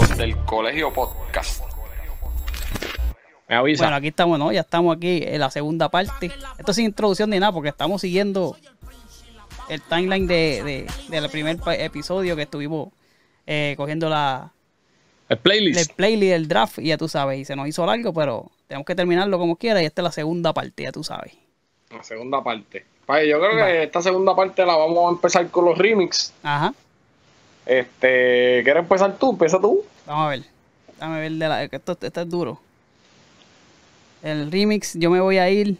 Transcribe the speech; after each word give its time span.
Los 0.00 0.16
del 0.16 0.36
Colegio 0.44 0.92
Podcast. 0.92 1.62
Me 3.48 3.56
avisa. 3.56 3.84
Bueno, 3.84 3.96
aquí 3.96 4.08
estamos, 4.08 4.38
¿no? 4.38 4.52
Ya 4.52 4.60
estamos 4.60 4.96
aquí 4.96 5.22
en 5.24 5.40
la 5.40 5.50
segunda 5.50 5.88
parte. 5.88 6.30
Esto 6.58 6.72
sin 6.72 6.86
introducción 6.86 7.30
ni 7.30 7.38
nada, 7.38 7.52
porque 7.52 7.68
estamos 7.70 8.00
siguiendo 8.00 8.56
el 9.68 9.80
timeline 9.82 10.26
de, 10.26 10.62
de- 10.62 10.86
del 11.08 11.28
primer 11.30 11.58
episodio 11.78 12.36
que 12.36 12.42
estuvimos 12.42 12.90
eh, 13.46 13.74
cogiendo 13.76 14.08
la, 14.08 14.52
el 15.30 15.38
playlist. 15.38 15.80
el 15.90 15.96
playlist 15.96 16.32
del 16.32 16.48
draft 16.48 16.78
y 16.78 16.88
ya 16.88 16.98
tú 16.98 17.08
sabes, 17.08 17.38
y 17.38 17.44
se 17.46 17.56
nos 17.56 17.66
hizo 17.66 17.86
largo, 17.86 18.12
pero 18.12 18.50
tenemos 18.68 18.84
que 18.86 18.94
terminarlo 18.94 19.38
como 19.38 19.56
quiera 19.56 19.80
y 19.82 19.86
esta 19.86 20.02
es 20.02 20.04
la 20.04 20.12
segunda 20.12 20.52
parte, 20.52 20.82
ya 20.82 20.92
tú 20.92 21.02
sabes. 21.02 21.32
La 21.90 22.02
segunda 22.04 22.44
parte. 22.44 22.84
Vaya, 23.06 23.24
yo 23.28 23.38
creo 23.40 23.56
que 23.64 23.82
esta 23.84 24.02
segunda 24.02 24.36
parte 24.36 24.64
la 24.66 24.76
vamos 24.76 25.08
a 25.08 25.10
empezar 25.14 25.48
con 25.50 25.64
los 25.64 25.76
remix. 25.78 26.32
Ajá, 26.42 26.72
Este, 27.66 28.60
¿quieres 28.64 28.82
empezar 28.82 29.16
tú? 29.18 29.30
Empieza 29.32 29.60
tú. 29.60 29.82
vamos 30.06 30.26
a 30.26 30.28
ver. 30.30 30.42
Déjame 30.94 31.20
ver 31.20 31.32
de 31.32 31.48
la, 31.48 31.62
esto, 31.64 31.96
esto 32.00 32.20
es 32.20 32.28
duro. 32.28 32.60
El 34.22 34.50
remix, 34.52 34.94
yo 34.94 35.10
me 35.10 35.20
voy 35.20 35.38
a 35.38 35.48
ir. 35.50 35.76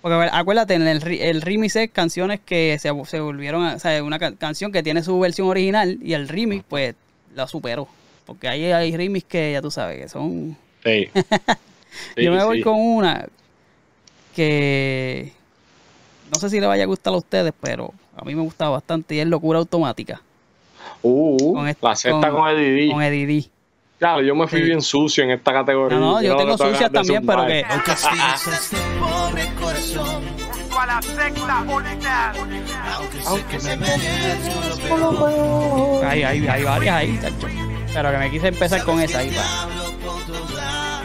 Porque 0.00 0.14
a 0.14 0.18
ver, 0.18 0.30
acuérdate, 0.32 0.74
en 0.74 0.86
el, 0.88 1.06
el 1.20 1.42
remix 1.42 1.76
es 1.76 1.90
canciones 1.90 2.40
que 2.44 2.76
se, 2.80 2.90
se 3.04 3.20
volvieron 3.20 3.64
a. 3.64 3.74
O 3.74 3.78
sea, 3.78 4.02
una 4.02 4.18
ca- 4.18 4.34
canción 4.34 4.72
que 4.72 4.82
tiene 4.82 5.02
su 5.02 5.18
versión 5.20 5.48
original 5.48 5.98
y 6.02 6.14
el 6.14 6.26
remix, 6.28 6.64
pues, 6.68 6.94
la 7.34 7.46
superó. 7.46 7.86
Porque 8.26 8.48
ahí 8.48 8.64
hay 8.72 8.96
remix 8.96 9.24
que 9.26 9.52
ya 9.52 9.60
tú 9.62 9.70
sabes 9.70 10.00
que 10.00 10.08
son. 10.08 10.56
Sí. 10.84 11.08
yo 12.16 12.32
me 12.32 12.44
voy 12.44 12.62
con 12.62 12.78
una 12.78 13.26
que. 14.34 15.32
No 16.32 16.38
sé 16.38 16.48
si 16.50 16.60
le 16.60 16.66
vaya 16.66 16.84
a 16.84 16.86
gustar 16.86 17.12
a 17.12 17.16
ustedes, 17.16 17.52
pero 17.60 17.92
a 18.16 18.24
mí 18.24 18.34
me 18.34 18.42
gusta 18.42 18.68
bastante 18.68 19.14
y 19.14 19.20
es 19.20 19.26
Locura 19.26 19.58
Automática. 19.58 20.22
Uh, 21.02 21.54
Con 21.54 21.68
este- 21.68 21.86
la 21.86 21.96
sexta 21.96 22.30
con- 22.30 22.40
con, 22.40 22.48
Eddie 22.50 22.86
D. 22.86 22.92
Con 22.92 23.02
Eddie 23.02 23.26
D. 23.26 23.44
Claro, 23.98 24.22
yo 24.22 24.34
me 24.34 24.48
fui 24.48 24.60
Sí. 24.60 24.64
bien 24.64 24.82
sucio 24.82 25.22
en 25.24 25.30
esta 25.32 25.52
categoría. 25.52 25.98
No, 25.98 26.12
no, 26.14 26.22
yo 26.22 26.36
tengo 26.36 26.56
sucias 26.58 26.90
también, 26.90 27.24
pero 27.26 27.46
que. 27.46 27.64
A 27.68 27.76
este. 27.76 28.76
Aunque 33.26 33.60
sé 33.60 33.70
que 33.70 33.76
me 33.76 33.86
merezco 33.86 34.96
lo 34.96 35.10
peor. 35.10 36.04
Hay, 36.06 36.22
hay, 36.22 36.46
hay 36.46 36.64
varias 36.64 36.96
ahí, 36.96 37.18
chacho. 37.20 37.46
Pero 37.94 38.10
que 38.10 38.16
me 38.16 38.30
quise 38.30 38.48
empezar 38.48 38.82
con 38.84 39.00
esa 39.00 39.18
ahí. 39.18 39.30
pa. 39.30 39.62
Hablo 39.62 39.84
con 40.04 40.22
toda 40.24 41.02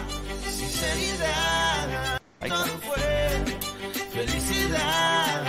sinceridad. 0.49 2.19
Ahí 2.39 2.49
está. 2.49 2.66
Felicidad. 4.13 5.44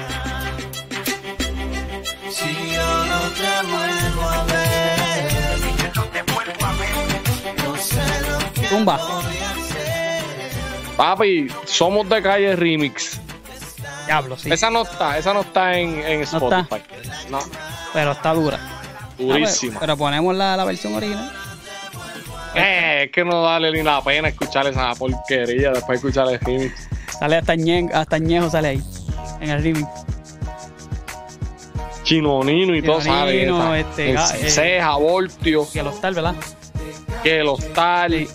Si 2.31 2.75
yo 2.75 3.05
no 3.07 3.21
te 3.31 3.67
vuelvo 3.71 4.23
a 4.29 4.45
ver, 4.45 5.59
no 7.65 7.77
sé 7.77 8.03
lo 8.29 8.53
que 8.53 8.69
Tumba. 8.69 9.01
Papi, 10.97 11.49
somos 11.65 12.09
de 12.09 12.21
calle 12.21 12.57
remix. 12.57 13.21
Diablo, 14.07 14.37
sí. 14.37 14.51
Esa 14.53 14.71
no 14.71 14.83
está, 14.83 15.17
esa 15.19 15.33
no 15.33 15.43
está 15.43 15.79
en. 15.79 16.01
Spotify. 16.23 16.83
No, 17.31 17.39
Pero 17.93 18.13
está 18.13 18.35
dura. 18.35 18.78
Durísima. 19.19 19.75
Ah, 19.77 19.81
pero, 19.81 19.95
pero 19.95 19.97
ponemos 19.97 20.35
la, 20.35 20.57
la 20.57 20.65
versión 20.65 20.95
original. 20.95 21.33
Eh, 22.55 23.03
es 23.05 23.13
que 23.13 23.25
no 23.25 23.43
vale 23.43 23.71
ni 23.71 23.83
la 23.83 24.03
pena 24.03 24.29
escuchar 24.29 24.67
esa 24.67 24.95
porquería 24.95 25.71
después 25.71 26.01
de 26.03 26.09
escuchar 26.09 26.33
el 26.33 26.41
remix. 26.41 26.89
Sale 27.19 27.37
hasta 27.37 27.55
Ñe, 27.57 27.89
hasta 27.93 28.19
Ñejo 28.19 28.49
sale 28.51 28.69
ahí. 28.69 28.83
En 29.41 29.51
el 29.51 29.63
remix. 29.63 29.87
Chinonino 32.05 32.75
y 32.75 32.83
todo. 32.83 33.01
Chinonino, 33.03 33.75
esa. 33.75 33.79
este, 33.79 34.11
El 34.11 34.17
ah, 34.17 34.31
eh. 34.41 34.51
Ceja, 34.51 34.97
Voltio, 34.97 35.69
Que 35.71 35.83
los 35.83 36.01
tal, 36.01 36.15
¿verdad? 36.15 36.35
que 37.23 37.43
los 37.45 37.61
tal. 37.75 38.27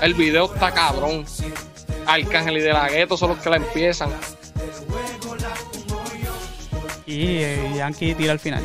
El 0.00 0.14
video 0.14 0.52
está 0.52 0.72
cabrón. 0.72 1.24
Arcángel 2.06 2.56
y 2.56 2.60
de 2.60 2.72
la 2.72 2.88
gueto 2.88 3.16
son 3.16 3.30
los 3.30 3.38
que 3.38 3.48
la 3.50 3.56
empiezan. 3.56 4.10
Y 7.06 7.36
eh, 7.38 7.72
Yankee 7.76 8.14
tira 8.14 8.32
al 8.32 8.40
final. 8.40 8.62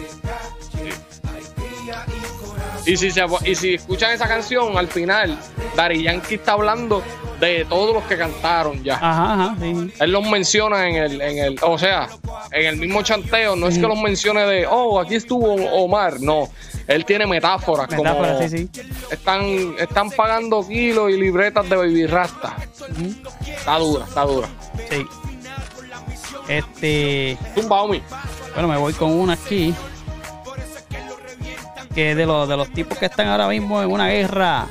Y 2.87 2.95
si, 2.95 3.11
se, 3.11 3.23
y 3.43 3.53
si 3.53 3.73
escuchan 3.75 4.13
esa 4.13 4.27
canción, 4.27 4.77
al 4.77 4.87
final, 4.87 5.37
Dari 5.75 6.03
Yankee 6.03 6.35
está 6.35 6.53
hablando 6.53 7.03
de 7.37 7.65
todos 7.65 7.93
los 7.93 8.03
que 8.05 8.17
cantaron 8.17 8.81
ya. 8.81 8.95
Ajá, 8.95 9.33
ajá, 9.33 9.55
sí. 9.59 9.93
Él 9.99 10.11
los 10.11 10.27
menciona 10.27 10.87
en 10.87 10.95
el, 10.95 11.21
en 11.21 11.37
el, 11.37 11.59
o 11.61 11.77
sea, 11.77 12.07
en 12.51 12.65
el 12.65 12.77
mismo 12.77 13.03
chanteo, 13.03 13.57
no 13.57 13.67
es 13.67 13.77
que 13.77 13.85
los 13.85 13.99
mencione 13.99 14.45
de, 14.45 14.65
oh, 14.65 15.01
aquí 15.01 15.15
estuvo 15.15 15.53
Omar, 15.53 16.21
no. 16.21 16.49
Él 16.87 17.03
tiene 17.03 17.27
metáforas, 17.27 17.89
Metáfora, 17.89 18.35
como 18.35 18.47
sí, 18.47 18.57
sí. 18.57 18.69
Están, 19.11 19.75
están 19.77 20.09
pagando 20.09 20.65
kilos 20.65 21.11
y 21.11 21.17
libretas 21.17 21.69
de 21.69 21.75
baby 21.75 22.07
rasta. 22.07 22.55
Está 23.45 23.77
dura, 23.79 24.05
está 24.05 24.23
dura. 24.23 24.47
Sí. 24.89 25.05
Este. 26.47 27.37
Tumba, 27.53 27.81
Omi. 27.81 28.01
Bueno, 28.53 28.69
me 28.69 28.77
voy 28.77 28.93
con 28.93 29.11
una 29.11 29.33
aquí. 29.33 29.75
Que 31.97 32.13
de 32.13 32.27
los, 32.27 32.47
de 32.47 32.55
los 32.55 32.69
tipos 32.69 32.95
que 32.99 33.07
están 33.07 33.27
ahora 33.27 33.47
mismo 33.47 33.81
en 33.81 33.91
una 33.91 34.07
guerra. 34.09 34.67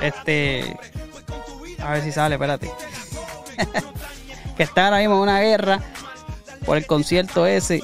Este. 0.00 0.74
A 1.78 1.90
ver 1.90 2.02
si 2.02 2.10
sale, 2.10 2.36
espérate. 2.36 2.70
que 4.56 4.62
están 4.62 4.86
ahora 4.86 5.00
mismo 5.00 5.16
en 5.16 5.20
una 5.20 5.40
guerra 5.40 5.80
por 6.64 6.78
el 6.78 6.86
concierto 6.86 7.44
ese. 7.44 7.82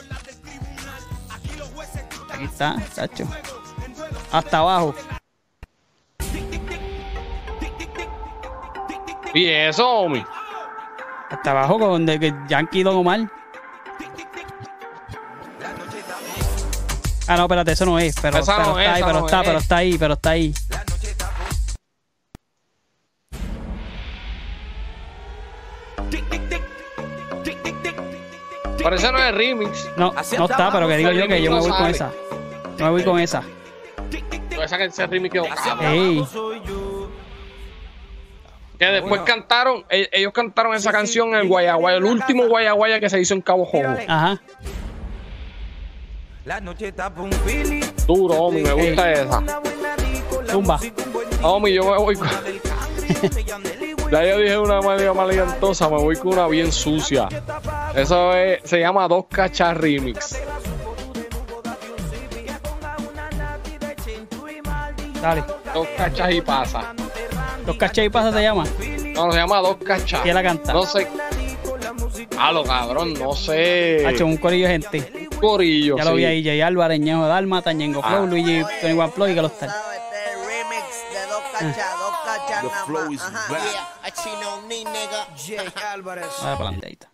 Aquí 2.32 2.44
está, 2.44 2.76
chacho. 2.94 3.28
Hasta 4.32 4.58
abajo. 4.60 4.94
Y 9.34 9.46
eso, 9.46 9.86
Omi. 9.86 10.24
Hasta 11.28 11.50
abajo 11.50 11.78
con 11.78 12.06
de 12.06 12.18
que 12.18 12.34
Yankee 12.48 12.82
Don 12.82 12.96
Omar. 12.96 13.30
Ah, 17.26 17.36
no, 17.36 17.42
espérate, 17.44 17.72
eso 17.72 17.86
no 17.86 17.98
es. 17.98 18.14
Pero, 18.20 18.38
Esa 18.38 18.56
pero 18.56 18.68
no 18.72 18.78
está 18.78 18.84
es, 18.84 18.96
ahí, 18.96 19.02
pero 19.04 19.20
no 19.20 19.26
está, 19.26 19.40
es. 19.40 19.46
pero 19.46 19.58
está 19.58 19.76
ahí, 19.76 19.98
pero 19.98 20.14
está 20.14 20.30
ahí. 20.30 20.54
Por 28.82 28.92
eso 28.94 29.12
no 29.12 29.18
es 29.18 29.34
remix. 29.34 29.88
No, 29.96 30.12
no 30.12 30.44
está, 30.44 30.70
pero 30.70 30.88
que 30.88 30.96
digo 30.98 31.10
yo 31.12 31.26
que 31.26 31.40
yo 31.42 31.50
me 31.52 31.60
voy 31.60 31.70
con 31.70 31.86
esa. 31.86 32.10
Yo 32.76 32.84
me 32.84 32.90
voy 32.90 33.04
con 33.04 33.18
esa. 33.18 33.42
Esa 34.62 34.78
que 34.78 34.84
ese 34.84 35.06
remix 35.06 35.32
quedó. 35.32 35.44
Ey, 35.80 36.24
Que 38.78 38.86
después 38.86 39.20
cantaron, 39.22 39.84
e- 39.88 40.08
ellos 40.12 40.32
cantaron 40.32 40.74
esa 40.74 40.90
canción 40.92 41.28
en 41.30 41.36
el 41.36 41.48
Guayaguaya, 41.48 41.96
el 41.98 42.04
último 42.04 42.46
Guayaguaya 42.46 43.00
que 43.00 43.08
se 43.08 43.20
hizo 43.20 43.34
en 43.34 43.40
Cabo 43.40 43.64
Jojo. 43.64 43.88
ajá. 44.08 44.40
La 46.44 46.60
noche 46.60 46.92
tapa 46.92 47.22
un. 47.22 47.30
Duro, 48.06 48.34
Omi, 48.34 48.60
me 48.60 48.72
gusta 48.72 49.12
esa. 49.12 49.42
Zumba. 50.50 50.78
Omi, 51.42 51.72
yo 51.72 51.84
me 51.84 51.96
voy 51.96 52.14
con. 52.16 52.28
ya 54.10 54.24
yo 54.24 54.38
dije 54.38 54.58
una 54.58 54.82
manera 54.82 55.14
maleantosa, 55.14 55.88
me 55.88 55.96
voy 55.96 56.16
con 56.16 56.34
una 56.34 56.46
bien 56.48 56.70
sucia. 56.70 57.28
Eso 57.94 58.34
es, 58.34 58.60
se 58.64 58.78
llama 58.78 59.08
Dos 59.08 59.24
Cachas 59.30 59.74
Remix. 59.76 60.38
Dale. 65.22 65.44
Dos 65.72 65.88
Cachas 65.96 66.30
y 66.30 66.40
pasa. 66.42 66.94
Los 67.66 67.76
cachés 67.76 68.04
y 68.04 68.10
pasa 68.10 68.30
se 68.30 68.42
llama. 68.42 68.64
No, 69.14 69.32
se 69.32 69.38
llama 69.38 69.60
Dos 69.60 69.78
Cachas. 69.78 70.20
¿Quién 70.20 70.34
la 70.34 70.42
canta? 70.42 70.74
No 70.74 70.82
sé. 70.82 71.08
Ah, 72.36 72.52
lo 72.52 72.64
cabrón, 72.64 73.14
no 73.14 73.32
sé. 73.32 74.04
Hacho, 74.06 74.26
un 74.26 74.36
corillo 74.36 74.66
de 74.66 74.72
gente. 74.72 75.23
Corillo. 75.46 75.96
Ya 75.98 76.04
lo 76.04 76.10
sí. 76.12 76.16
vi 76.16 76.24
ahí. 76.24 76.42
Jay 76.44 76.60
Álvarez, 76.60 77.00
Ñejo 77.00 77.26
Dalma, 77.26 77.62
Tañengo 77.62 78.00
Flow, 78.02 78.22
Ah. 78.24 78.26
Luigi, 78.26 78.62
Tony 78.80 78.92
One 78.98 79.12
Flow 79.12 79.28
y 79.28 79.34
que 79.34 79.42
los 79.42 79.58
tal. 79.58 79.68
Este 79.68 80.36
remix 80.46 80.86
de 81.12 81.26
dos 81.28 81.42
cachas, 81.52 81.98
dos 81.98 82.14
cachas 82.24 82.62
The 82.62 82.70
flow 82.86 83.12
is 83.12 83.20
Ajá. 83.22 83.52
back. 83.52 83.62
Yeah, 83.62 83.88
nigga. 84.84 85.26
Jay 85.36 85.68
Álvarez. 85.92 86.26
Vale, 86.42 86.56
para 86.56 86.68
adelante, 86.70 86.86
ahí 86.86 86.92
está. 86.92 87.08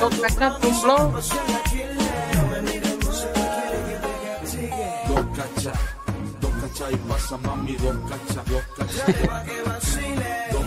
Dos 0.00 0.14
Cachas, 0.20 0.64
un 0.64 0.74
flow. 0.80 1.12
Dos 1.12 1.28
cachas, 5.36 5.78
dos 6.40 6.50
cachas 6.60 6.92
y 6.92 6.96
pasa 7.08 7.36
mami, 7.38 7.76
dos 7.76 7.96
cachas, 8.08 8.44
dos 8.46 8.62
cachas. 8.76 9.06
Dos 10.52 10.66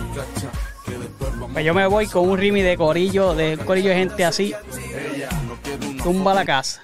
Pues 1.52 1.64
yo 1.64 1.74
me 1.74 1.86
voy 1.86 2.06
con 2.06 2.28
un 2.28 2.38
rimi 2.38 2.62
de 2.62 2.76
corillo, 2.76 3.34
de 3.34 3.56
un 3.56 3.64
corillo 3.64 3.90
de 3.90 3.96
gente 3.96 4.24
así. 4.24 4.54
Tumba 6.02 6.34
la 6.34 6.44
casa. 6.44 6.82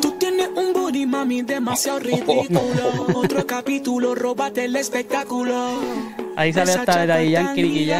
Tú 0.00 0.12
tienes 0.18 0.48
Un 0.54 0.72
booty 0.72 1.06
mami 1.06 1.42
demasiado 1.42 1.98
ridículo. 2.00 3.06
Otro 3.14 3.46
capítulo, 3.46 4.14
róbate 4.14 4.64
el 4.64 4.76
espectáculo. 4.76 5.80
Ahí 6.36 6.52
sale 6.52 6.70
Esa 6.72 6.80
hasta 6.80 6.92
chapa 6.92 7.06
Daddy 7.06 7.30
Yankee. 7.30 7.92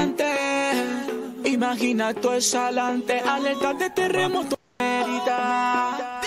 Imagina 1.44 2.14
todo 2.14 2.34
eso 2.34 2.60
adelante, 2.60 3.20
alerta 3.20 3.74
de 3.74 3.90
terremoto. 3.90 4.58
Mérida. 4.78 6.20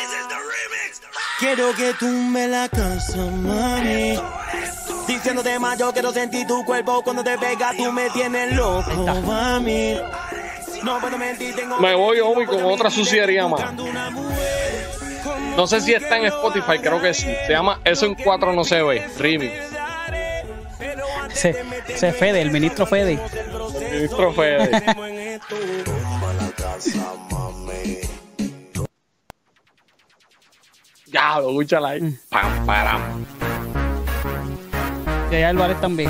Quiero 1.40 1.74
que 1.76 1.94
tú 2.00 2.08
me 2.08 2.48
la 2.48 2.70
casa, 2.70 3.18
mami. 3.44 4.18
Diciéndote 5.08 5.58
más, 5.60 5.78
yo 5.78 5.94
quiero 5.94 6.12
sentir 6.12 6.46
tu 6.46 6.66
cuerpo 6.66 7.02
cuando 7.02 7.24
te 7.24 7.38
pega, 7.38 7.72
tú 7.78 7.92
me 7.92 8.10
tienes 8.10 8.54
loco, 8.54 8.92
mami. 9.26 9.98
No 10.84 11.00
puedo 11.00 11.18
mentir, 11.18 11.56
tengo 11.56 11.80
Me 11.80 11.96
voy, 11.96 12.20
Omi, 12.20 12.46
con 12.46 12.64
otra 12.66 12.90
suciería 12.90 13.48
más. 13.48 13.74
No 15.56 15.66
sé 15.66 15.82
si 15.82 15.94
está 15.94 16.18
en 16.18 16.26
Spotify, 16.26 16.78
creo 16.80 17.02
que 17.02 17.14
sí. 17.14 17.28
Se 17.46 17.54
llama 17.54 17.80
Eso 17.84 18.06
en 18.06 18.16
4 18.16 18.54
no 18.54 18.64
se 18.64 18.82
ve. 18.84 19.08
Remix. 19.18 19.54
Ese, 21.32 21.56
ese 21.88 22.14
Fede, 22.14 22.42
el 22.42 22.52
ministro 22.52 22.86
Fede. 22.86 23.20
Ministro 23.92 24.34
Fede. 24.34 24.84
Ya, 31.10 31.40
lo 31.40 31.50
escúchala 31.50 31.90
ahí. 31.90 32.20
Pam, 32.30 32.66
param. 32.66 33.26
Allá 35.36 35.50
Álvarez 35.50 35.80
también. 35.82 36.10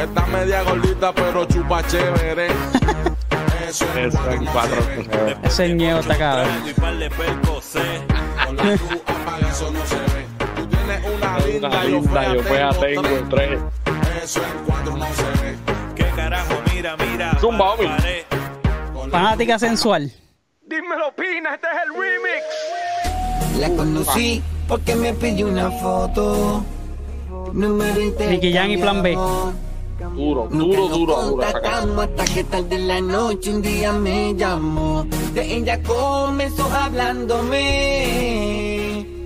Está 0.00 0.26
media 0.26 0.62
gordita, 0.62 1.12
pero 1.12 1.44
chupa 1.46 1.86
chévere. 1.86 2.48
Eso 3.68 3.84
es 3.98 4.14
Eso 4.14 4.30
en 4.30 4.46
4 4.46 4.76
no 4.76 5.02
se 5.02 5.24
ve. 5.24 5.36
Ese 5.42 5.74
ñeo 5.74 5.98
está 5.98 6.16
cabrón. 6.16 6.48
con 8.46 8.56
la 8.56 8.64
luz 8.64 8.80
apaga, 9.06 9.48
eso 9.50 9.70
no 9.70 9.86
se 9.86 9.96
ve. 9.96 10.26
Tú 10.56 10.66
tienes 10.66 11.04
una 11.04 11.38
linda, 11.40 11.68
Una 11.68 11.84
yo 11.84 11.88
linda, 11.90 12.34
yo 12.34 12.42
fea 12.42 12.70
tengo 12.70 13.28
tres. 13.28 13.60
Eso 14.24 14.40
en 14.40 14.64
cuatro 14.66 14.96
no 14.96 15.06
se 15.06 15.42
ve. 15.42 15.56
¿Qué 15.94 16.04
carajo? 16.16 16.54
Mira, 16.72 16.96
mira. 16.96 17.38
Zumba, 17.40 17.72
Omi. 17.72 17.86
Paré. 17.86 18.26
Fanática 19.10 19.58
sensual. 19.58 20.10
Dímelo, 20.68 21.12
Pina, 21.16 21.54
este 21.54 21.66
es 21.66 21.72
el 21.86 21.94
remix. 21.94 22.44
La 23.58 23.70
conocí 23.74 24.42
porque 24.68 24.94
me 24.94 25.14
pidió 25.14 25.46
una 25.48 25.70
foto. 25.70 26.62
Número 27.54 27.98
Nicky 28.28 28.52
Jam 28.52 28.70
y 28.70 28.76
Plan 28.76 29.02
B. 29.02 29.14
Duro, 29.14 30.46
duro, 30.50 30.88
duro, 30.88 31.22
duro. 31.22 31.42
hasta 31.42 32.24
que 32.26 32.44
tarde 32.44 32.76
en 32.76 32.86
la 32.86 33.00
noche 33.00 33.50
un 33.50 33.62
día 33.62 33.92
me 33.94 34.34
llamó. 34.34 35.06
De 35.32 35.56
ella 35.56 35.82
comenzó 35.82 36.70
hablándome 36.70 37.56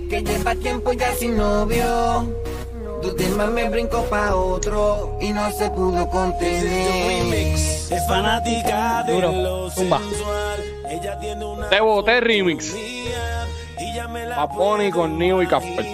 que 0.09 0.23
lleva 0.23 0.55
tiempo 0.55 0.93
ya 0.93 1.13
sin 1.13 1.35
novio. 1.35 2.25
Dudé 3.03 3.27
más 3.29 3.49
me 3.49 3.69
brincó 3.69 4.03
pa' 4.05 4.33
otro 4.35 5.17
y 5.21 5.31
no 5.33 5.51
se 5.51 5.69
pudo 5.71 6.09
contener. 6.09 7.53
Es 7.53 8.07
fanática 8.07 9.03
de 9.03 9.13
Duro. 9.13 9.31
lo 9.31 9.69
Zumba. 9.69 9.99
sensual. 9.99 10.63
Ella 10.89 11.19
tiene 11.19 11.45
una 11.45 11.69
Te 11.69 11.79
boté 11.81 12.21
remix. 12.21 12.73
Bunny 14.55 14.91
con 14.91 15.17
Neo 15.17 15.41
y 15.41 15.47
Casper. 15.47 15.85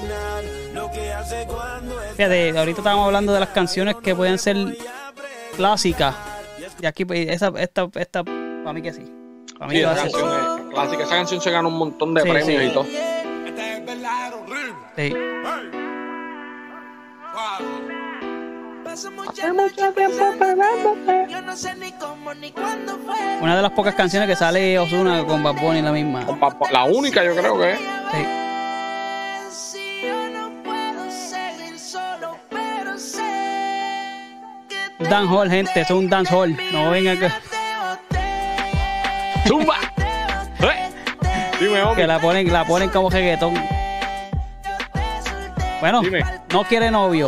Fíjate, 2.15 2.57
ahorita 2.57 2.79
estábamos 2.81 3.05
hablando 3.07 3.33
de 3.33 3.39
las 3.39 3.49
canciones 3.49 3.95
que 4.03 4.15
pueden 4.15 4.37
ser 4.37 4.55
clásicas. 5.55 6.15
Y 6.81 6.85
aquí, 6.85 7.05
pues, 7.05 7.27
esa, 7.29 7.51
esta, 7.57 7.87
esta, 7.95 8.23
para 8.23 8.73
mí 8.73 8.81
que 8.81 8.93
sí. 8.93 9.03
Para 9.57 9.69
mí 9.69 9.75
Sí, 9.75 9.81
que 9.81 9.85
va 9.85 9.93
esa 9.93 10.01
canción 10.03 10.29
es 10.29 10.73
clásica. 10.73 11.03
Esa 11.03 11.15
canción 11.15 11.41
se 11.41 11.51
ganó 11.51 11.67
un 11.69 11.77
montón 11.77 12.13
de 12.13 12.21
Sí, 12.21 12.29
premios 12.29 12.61
sí. 12.61 12.67
y 12.69 12.73
todo. 12.73 12.85
Sí. 14.95 15.13
Fue. 23.05 23.15
Una 23.41 23.55
de 23.55 23.61
las 23.61 23.71
pocas 23.71 23.95
canciones 23.95 24.27
que 24.27 24.35
sale 24.35 24.77
Ozuna 24.77 25.25
con 25.25 25.41
Bad 25.43 25.55
Bunny 25.61 25.81
la 25.81 25.91
misma. 25.91 26.25
La 26.71 26.83
única, 26.83 27.23
yo 27.23 27.35
creo 27.35 27.57
que 27.59 27.71
es. 27.73 27.79
Sí. 28.11 28.25
Te 34.97 35.05
Dancehall, 35.05 35.49
gente, 35.49 35.81
es 35.81 35.89
un 35.91 36.09
dancehall. 36.09 36.57
No 36.73 36.91
vengan 36.91 37.17
que, 37.17 37.31
¡Zumba! 39.47 39.77
¿Eh? 40.59 40.89
Dime, 41.59 41.81
hombre. 41.83 42.03
que 42.03 42.07
la 42.07 42.19
ponen, 42.19 42.51
la 42.51 42.65
ponen 42.65 42.89
como 42.89 43.09
reggaetón. 43.09 43.78
Bueno, 45.79 46.01
Dime. 46.01 46.23
no 46.53 46.63
quiere 46.63 46.91
novio. 46.91 47.27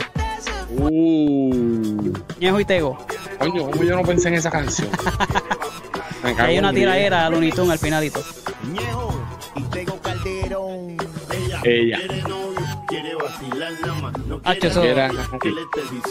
Uh. 0.70 2.14
Ñejo 2.40 2.60
y 2.60 2.66
Tego. 2.66 2.98
Coño, 3.40 3.70
¿cómo 3.72 3.84
yo 3.84 3.96
no 3.96 4.04
pensé 4.04 4.28
en 4.30 4.36
esa 4.36 4.50
canción? 4.52 4.90
Me 6.24 6.32
Y 6.32 6.36
cago 6.36 6.50
hay 6.50 6.60
una 6.60 6.70
en 6.70 6.76
diez. 6.76 6.88
tiradera 6.88 7.26
a 7.26 7.30
Looney 7.30 7.52
Tunes 7.52 7.72
al 7.72 7.80
finalito. 7.80 8.22
Ella. 11.64 12.00
Hacho, 14.44 14.68
eso- 14.68 14.84
Era- 14.84 15.12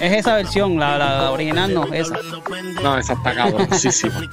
es 0.00 0.12
esa 0.12 0.34
versión, 0.36 0.78
la, 0.78 0.96
la 0.98 1.30
original 1.32 1.72
no, 1.74 1.84
esa. 1.92 2.16
No, 2.82 2.96
esa 2.98 3.12
está 3.14 3.34
cabroncísima. 3.34 4.14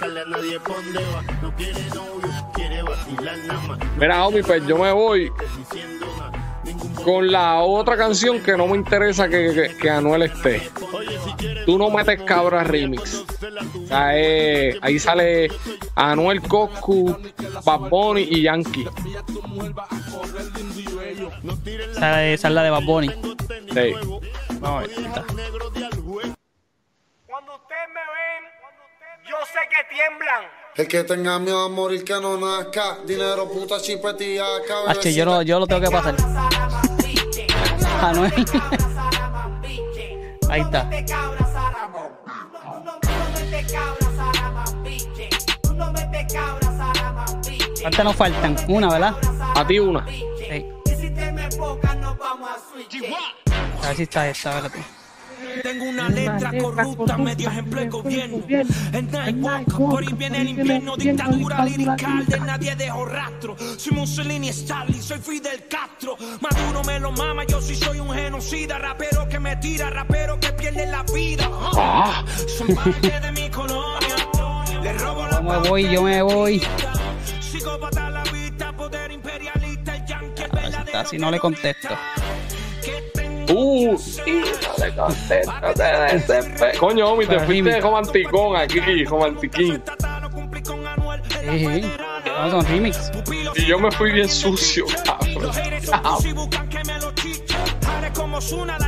Mira, 4.00 4.25
homie, 4.25 4.44
pues 4.44 4.65
yo 4.68 4.77
me 4.77 4.92
voy 4.92 5.31
con 7.07 7.31
la 7.31 7.62
otra 7.62 7.95
canción 7.95 8.42
que 8.42 8.57
no 8.57 8.68
me 8.68 8.75
interesa 8.75 9.30
que, 9.30 9.54
que, 9.54 9.77
que 9.77 9.89
Anuel 9.89 10.24
esté. 10.24 10.69
Tú 11.65 11.77
no 11.77 11.89
metes 11.89 12.21
cabra 12.24 12.65
remix. 12.65 13.24
O 13.81 13.88
sea, 13.88 14.09
eh, 14.13 14.77
ahí 14.81 15.00
sale 15.00 15.48
Anuel 15.95 16.42
Coscu, 16.42 17.18
Bad 17.63 17.89
Bunny 17.89 18.27
y 18.30 18.42
Yankee. 18.42 18.89
Esa, 21.92 22.25
esa 22.25 22.48
es 22.50 22.54
la 22.54 22.63
de 22.63 22.69
Bad 22.71 22.83
Bunny. 22.83 23.07
Sí. 23.07 23.94
Vamos 24.59 24.63
a 24.63 24.80
ver, 24.81 24.89
ahí 24.98 25.06
está. 25.06 25.24
Cuando 27.25 27.56
ustedes 27.56 27.88
me 27.94 28.04
ven, 28.18 28.44
yo 29.28 29.36
sé 29.46 29.60
que 29.70 29.96
tiemblan. 29.96 30.44
El 30.76 30.88
que 30.88 31.04
tenga 31.04 31.40
miedo 31.40 31.66
a 31.66 31.69
morir 31.69 32.04
que 32.04 32.14
no 32.14 32.38
nazca. 32.38 32.98
Dinero, 33.06 33.50
puta, 33.50 33.80
chipetilla, 33.81 34.46
Hacho, 34.88 35.10
yo, 35.10 35.26
lo- 35.26 35.42
yo 35.42 35.60
lo 35.60 35.68
tengo 35.68 35.81
que 35.81 35.90
pasar. 35.92 36.16
Anuel. 38.02 38.34
Ahí 40.50 40.62
está. 40.62 40.90
¿Cuántas 47.81 48.06
nos 48.06 48.16
faltan? 48.16 48.56
Una, 48.68 48.90
¿verdad? 48.90 49.16
A 49.56 49.66
ti 49.66 49.80
una. 49.80 50.06
Sí. 50.07 50.66
A 53.84 53.88
ver 53.88 53.96
si 53.96 54.04
está 54.04 54.28
esta, 54.30 54.50
espérate. 54.57 54.80
Tengo 55.64 55.85
una 55.85 56.09
letra 56.09 56.52
corrupta, 56.57 57.18
medio 57.18 57.49
ejemplo 57.49 57.81
de 57.81 57.87
gobierno. 57.87 58.44
El 58.94 59.11
Nightwalk, 59.11 59.78
por 59.78 60.04
ahí 60.04 60.14
viene 60.14 60.42
el 60.42 60.49
invierno. 60.49 60.97
Dictadura 60.97 61.66
lirical 61.66 62.26
de 62.26 62.40
nadie 62.40 62.76
dejó 62.76 63.06
rastro. 63.06 63.56
Soy 63.78 63.94
Mussolini, 63.94 64.49
Stalin, 64.49 65.02
soy 65.02 65.19
Fidel 65.19 65.66
Castro. 65.69 66.18
Maduro 66.42 66.83
me 66.83 66.99
lo 66.99 67.11
mama, 67.11 67.44
yo 67.45 67.61
sí 67.61 67.76
soy 67.76 67.99
un 67.99 68.09
genocida. 68.14 68.78
Rapero 68.78 69.28
que 69.28 69.40
me 69.40 69.56
tira, 69.57 69.90
rapero 69.90 70.40
que 70.40 70.52
pierde 70.54 70.85
la 70.87 71.04
vida. 71.14 71.49
Ah, 71.76 72.23
Son 72.57 72.76
parte 72.76 73.19
de 73.19 73.31
mi 73.31 73.49
colonia. 73.49 74.16
Le 74.81 74.94
robo 74.94 75.26
la 75.28 75.37
Yo 75.37 75.44
me 75.44 75.69
voy, 75.69 75.90
yo 75.90 76.04
me 76.04 76.21
voy. 76.21 76.61
psicópata 77.40 78.07
a 78.07 78.09
la 78.09 78.23
vista, 78.23 78.76
poder 78.76 79.11
imperialista, 79.11 79.95
el 79.95 80.06
yankee, 80.06 81.18
no 81.18 81.31
le 81.31 81.40
contesto. 81.40 81.90
Uh, 83.54 83.97
contestas, 84.95 86.27
te. 86.27 86.77
Coño, 86.77 87.09
homie, 87.11 87.27
te 87.27 87.39
fuiste 87.39 87.80
romanticón 87.81 88.56
aquí, 88.56 89.04
romantiquín. 89.06 89.81
Sí, 91.42 91.59
sí. 91.59 91.92
No, 92.25 92.51
son 92.51 92.66
remix. 92.66 93.11
Y 93.56 93.66
yo 93.66 93.80
me 93.80 93.92
fui 93.92 94.11
bien 94.11 94.30
sucio, 94.30 94.85
cabrón. 95.06 95.51
Ah, 95.92 96.18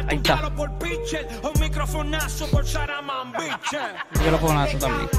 Ahí 0.07 0.17
está. 0.17 0.51
Un 1.35 1.59
microfonazo 1.59 2.47
también. 4.77 5.09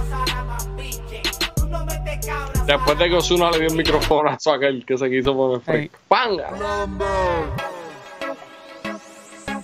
Después 2.67 2.99
de 2.99 3.09
que 3.09 3.17
Osuna 3.17 3.51
le 3.51 3.59
dio 3.59 3.69
el 3.69 3.77
microfonazo 3.77 4.53
a 4.53 4.57
aquel 4.57 4.85
que 4.85 4.97
se 4.97 5.11
quiso 5.11 5.37
poner. 5.37 5.81
Ey. 5.81 5.91
¡Panga! 6.09 6.51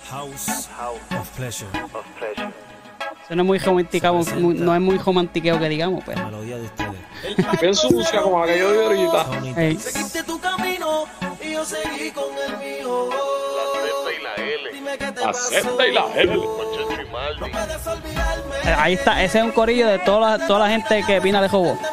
House 0.09 0.69
of 1.19 1.27
pleasure. 1.35 1.67
Eso 3.25 3.35
no 3.35 3.41
es 3.43 3.47
muy 3.47 3.59
romántico, 3.59 4.13
muy- 4.35 4.53
no 4.55 4.73
es 4.73 4.81
muy 4.81 4.97
romantiqueo 4.97 5.59
que 5.59 5.69
digamos, 5.69 6.03
pero. 6.05 6.23
Melodía 6.25 6.57
de 6.57 6.63
ustedes. 6.63 7.61
Bien 7.61 7.75
sucia 7.75 8.21
como 8.21 8.45
la 8.45 8.53
que 8.53 8.59
yo 8.59 8.71
vi 8.71 8.77
ahorita. 8.77 9.61
Ey, 9.61 9.77
Seguiste 9.77 10.23
tu 10.23 10.39
camino 10.39 11.05
y 11.43 11.51
yo 11.53 11.65
seguí 11.65 12.11
con 12.11 12.25
el 12.47 12.57
mío. 12.57 13.09
La. 15.19 15.33
Z 15.33 15.87
y 15.87 15.91
la 15.93 16.05
L. 16.15 16.33
Eh, 18.63 18.75
ahí 18.77 18.93
está, 18.93 19.23
ese 19.23 19.39
es 19.39 19.43
un 19.43 19.51
corillo 19.51 19.87
de 19.87 19.99
toda 19.99 20.37
la, 20.37 20.47
toda 20.47 20.59
la 20.59 20.69
gente 20.69 21.03
que 21.05 21.19
opina 21.19 21.41
de 21.41 21.49
Jobo. 21.49 21.77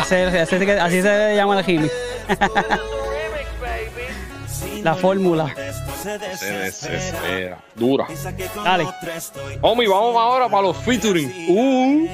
Ese, 0.00 0.26
ese- 0.42 0.56
ese- 0.56 0.80
así 0.80 1.02
se 1.02 1.36
llama 1.36 1.58
el 1.58 1.64
Jimmy. 1.64 1.88
la 4.82 4.94
fórmula. 4.94 5.54
Se 6.02 6.18
desespera. 6.18 7.58
Dura. 7.74 8.06
Dale. 8.64 8.86
Homie, 9.60 9.86
vamos 9.86 10.16
ahora 10.16 10.48
para 10.48 10.62
los 10.62 10.76
featuring. 10.78 11.30
Uh. 11.48 12.08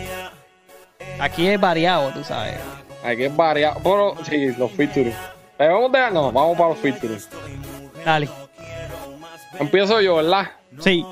Aquí 1.21 1.47
es 1.47 1.61
variado, 1.61 2.11
tú 2.11 2.25
sabes. 2.25 2.57
Aquí 3.05 3.25
es 3.25 3.37
variado. 3.37 3.81
Pero, 3.83 4.17
sí, 4.25 4.49
los 4.59 4.73
featuring. 4.73 5.15
¿Le 5.59 5.69
vamos 5.69 5.93
dejar? 5.93 6.13
No, 6.13 6.33
vamos 6.33 6.59
para 6.59 6.71
los 6.71 6.79
featuring. 6.79 7.21
Dale. 8.05 8.29
Empiezo 9.59 10.01
yo, 10.01 10.17
¿verdad? 10.17 10.51
Sí. 10.81 11.05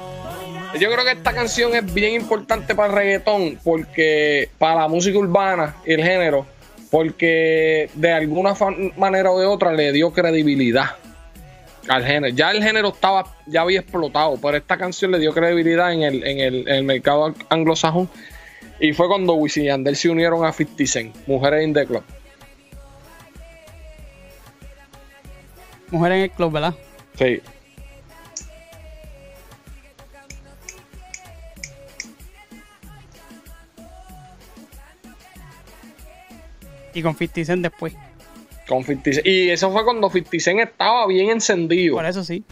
Yo 0.80 0.90
creo 0.90 1.04
que 1.04 1.12
esta 1.12 1.32
canción 1.32 1.74
es 1.76 1.94
bien 1.94 2.20
importante 2.20 2.74
para 2.74 2.88
el 2.88 2.94
reggaetón, 2.94 3.58
porque 3.62 4.50
para 4.58 4.80
la 4.80 4.88
música 4.88 5.16
urbana 5.16 5.76
y 5.86 5.92
el 5.92 6.02
género, 6.02 6.44
porque 6.90 7.88
de 7.94 8.12
alguna 8.12 8.54
manera 8.96 9.30
o 9.30 9.38
de 9.38 9.46
otra 9.46 9.72
le 9.72 9.92
dio 9.92 10.12
credibilidad 10.12 10.96
al 11.88 12.04
género. 12.04 12.34
Ya 12.34 12.50
el 12.50 12.62
género 12.62 12.88
estaba, 12.88 13.36
ya 13.46 13.62
había 13.62 13.80
explotado, 13.80 14.38
pero 14.40 14.56
esta 14.56 14.76
canción 14.76 15.10
le 15.10 15.18
dio 15.18 15.32
credibilidad 15.32 15.92
en 15.92 16.02
el, 16.02 16.26
en 16.26 16.38
el, 16.40 16.68
en 16.68 16.74
el 16.74 16.84
mercado 16.84 17.34
anglosajón. 17.48 18.08
Y 18.80 18.92
fue 18.92 19.06
cuando 19.08 19.34
Wisin 19.34 19.64
y 19.64 19.66
Yandel 19.66 19.96
se 19.96 20.08
unieron 20.08 20.44
a 20.44 20.52
50 20.52 20.86
Cent, 20.86 21.16
Mujeres 21.26 21.64
in 21.64 21.72
the 21.72 21.86
Club. 21.86 22.02
Mujer 25.90 26.12
en 26.12 26.20
el 26.22 26.30
club, 26.30 26.52
¿verdad? 26.52 26.74
Sí. 27.16 27.40
Y 36.94 37.02
con 37.02 37.16
50 37.16 37.44
Cent 37.44 37.62
después. 37.62 37.94
Con 38.68 38.84
50 38.84 39.12
Cent. 39.12 39.26
Y 39.26 39.50
eso 39.50 39.70
fue 39.70 39.84
cuando 39.84 40.10
50 40.10 40.40
Cent 40.40 40.60
estaba 40.60 41.06
bien 41.06 41.30
encendido. 41.30 41.96
Por 41.96 42.06
eso 42.06 42.24
sí. 42.24 42.44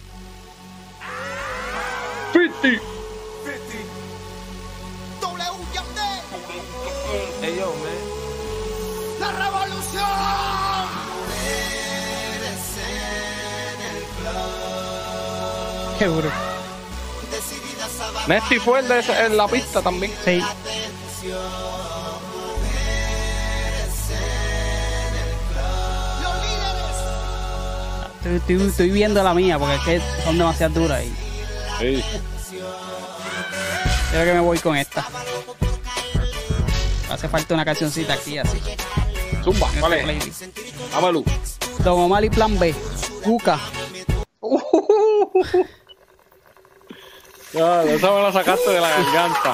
50. 2.32 2.92
Qué 15.98 16.08
duro. 16.08 16.30
Nesty 18.26 18.58
fue 18.58 18.80
el 18.80 18.88
de 18.88 19.00
en 19.26 19.36
la 19.36 19.46
pista 19.46 19.82
también. 19.82 20.12
Sí. 20.24 20.42
Estoy, 28.24 28.36
estoy- 28.36 28.68
estoy 28.68 28.90
viendo 28.90 29.22
la 29.22 29.34
mía 29.34 29.58
porque 29.58 29.74
es 29.74 29.82
que 29.82 30.00
son 30.24 30.38
demasiado 30.38 30.80
duras 30.80 31.02
y 31.04 31.08
Sí. 31.80 32.04
creo 34.10 34.24
que 34.24 34.32
me 34.34 34.40
voy 34.40 34.58
con 34.58 34.76
esta. 34.76 35.04
Hace 37.10 37.28
falta 37.28 37.54
una 37.54 37.64
cancioncita 37.64 38.14
aquí 38.14 38.38
así. 38.38 38.58
Zumba, 39.44 39.68
playlist. 39.68 40.42
Dámelo. 40.92 41.24
Don 41.84 42.00
Omar 42.00 42.24
y 42.24 42.30
Plan 42.30 42.56
B. 42.58 42.74
Cuca. 43.24 43.58
Ya, 47.52 47.82
esa 47.84 48.10
me 48.12 48.22
la 48.22 48.32
sacaste 48.32 48.70
de 48.70 48.80
la 48.80 48.88
garganta. 48.88 49.52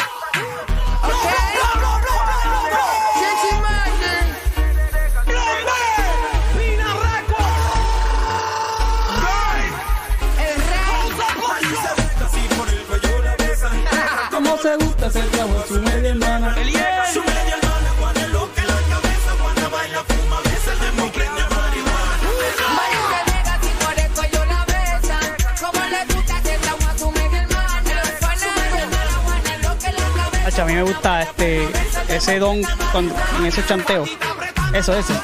¿Cómo 14.69 14.81
se 14.81 14.85
gusta 14.85 15.07
hacer 15.07 15.25
trabajo 15.31 15.65
su 15.67 15.81
media 15.81 16.11
hermana? 16.11 16.55
Hacho, 30.45 30.63
a 30.63 30.65
mí 30.67 30.75
me 30.75 30.83
gusta 30.83 31.23
este 31.23 31.69
ese 32.09 32.39
don 32.39 32.63
con, 32.93 33.11
en 33.39 33.47
esos 33.47 33.67
chanteos. 33.67 34.11
Eso, 34.75 34.95
eso. 34.95 35.15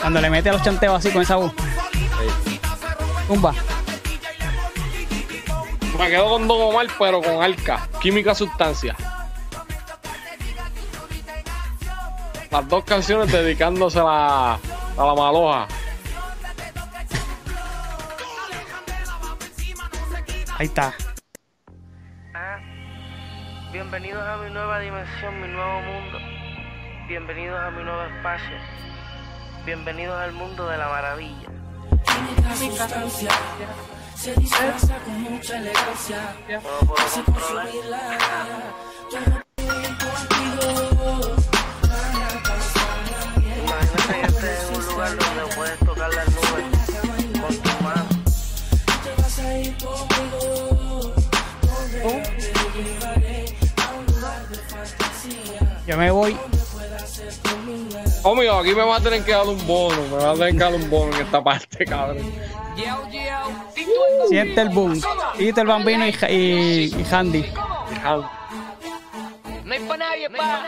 Cuando 0.00 0.20
le 0.22 0.30
mete 0.30 0.48
a 0.48 0.52
los 0.54 0.62
chanteos 0.62 1.00
así 1.00 1.10
con 1.10 1.20
esa 1.20 1.36
voz. 1.36 1.52
Tumba. 3.28 3.54
Me 6.00 6.08
quedo 6.08 6.30
con 6.30 6.48
Don 6.48 6.62
Omar, 6.62 6.86
pero 6.98 7.20
con 7.20 7.42
Alca. 7.42 7.86
Química 8.00 8.34
Sustancia. 8.34 8.96
Las 12.50 12.68
dos 12.68 12.84
canciones 12.84 13.30
dedicándose 13.30 14.00
a 14.00 14.04
la, 14.04 14.52
a 14.54 15.04
la 15.04 15.14
maloja. 15.14 15.68
Ahí 20.56 20.66
está. 20.66 20.94
Bienvenidos 23.70 24.26
a 24.26 24.38
mi 24.38 24.50
nueva 24.54 24.80
dimensión, 24.80 25.38
mi 25.38 25.48
nuevo 25.48 25.82
mundo. 25.82 26.18
Bienvenidos 27.08 27.60
a 27.60 27.70
mi 27.72 27.82
nuevo 27.82 28.02
espacio. 28.04 28.56
Bienvenidos 29.66 30.18
al 30.18 30.32
mundo 30.32 30.66
de 30.66 30.78
la 30.78 30.88
maravilla. 30.88 31.48
Se 34.20 34.34
disfraza 34.34 34.98
con 34.98 35.22
mucha 35.22 35.56
elegancia. 35.56 36.36
Controlar. 37.24 37.68
consumirla. 37.70 38.18
Todo 39.08 39.40
contigo. 39.96 41.36
Imagínate 43.64 44.20
que 44.20 44.26
estés 44.26 44.68
en 44.68 44.76
un 44.76 44.86
lugar 44.86 45.16
donde 45.16 45.54
puedes 45.56 45.78
tocar 45.78 46.14
las 46.14 46.28
nubes 46.28 46.64
con 47.40 47.56
tu 47.56 47.82
mano. 47.82 48.08
Te 49.02 49.22
vas 49.22 49.38
a 49.38 49.58
ir 49.58 49.76
conmigo. 49.78 51.14
Donde 52.02 52.30
te 52.42 52.82
llevaré 52.82 53.56
a 53.78 53.94
un 53.94 54.04
lugar 54.04 54.48
de 54.48 54.56
fantasía. 54.56 55.82
Yo 55.86 55.96
me 55.96 56.10
voy. 56.10 56.36
Oh, 58.22 58.34
mío, 58.34 58.58
aquí 58.58 58.74
me 58.74 58.84
va 58.84 58.96
a 58.96 59.00
tener 59.00 59.24
que 59.24 59.32
dar 59.32 59.48
un 59.48 59.66
bono. 59.66 59.96
Me 60.08 60.16
va 60.22 60.32
a 60.32 60.34
tener 60.34 60.52
que 60.52 60.58
dar 60.58 60.74
un 60.74 60.90
bono 60.90 61.16
en 61.16 61.22
esta 61.22 61.42
parte, 61.42 61.86
cabrón. 61.86 62.30
Siente 64.28 64.60
el 64.60 64.68
boom. 64.70 65.00
Siente 65.36 65.60
el 65.60 65.66
bambino 65.66 66.06
y, 66.06 66.10
y, 66.28 66.94
y 66.96 67.06
Handy. 67.10 67.44
No 69.64 69.72
hay 69.72 69.80
pa' 69.80 69.96
nadie, 69.96 70.30
pa. 70.30 70.66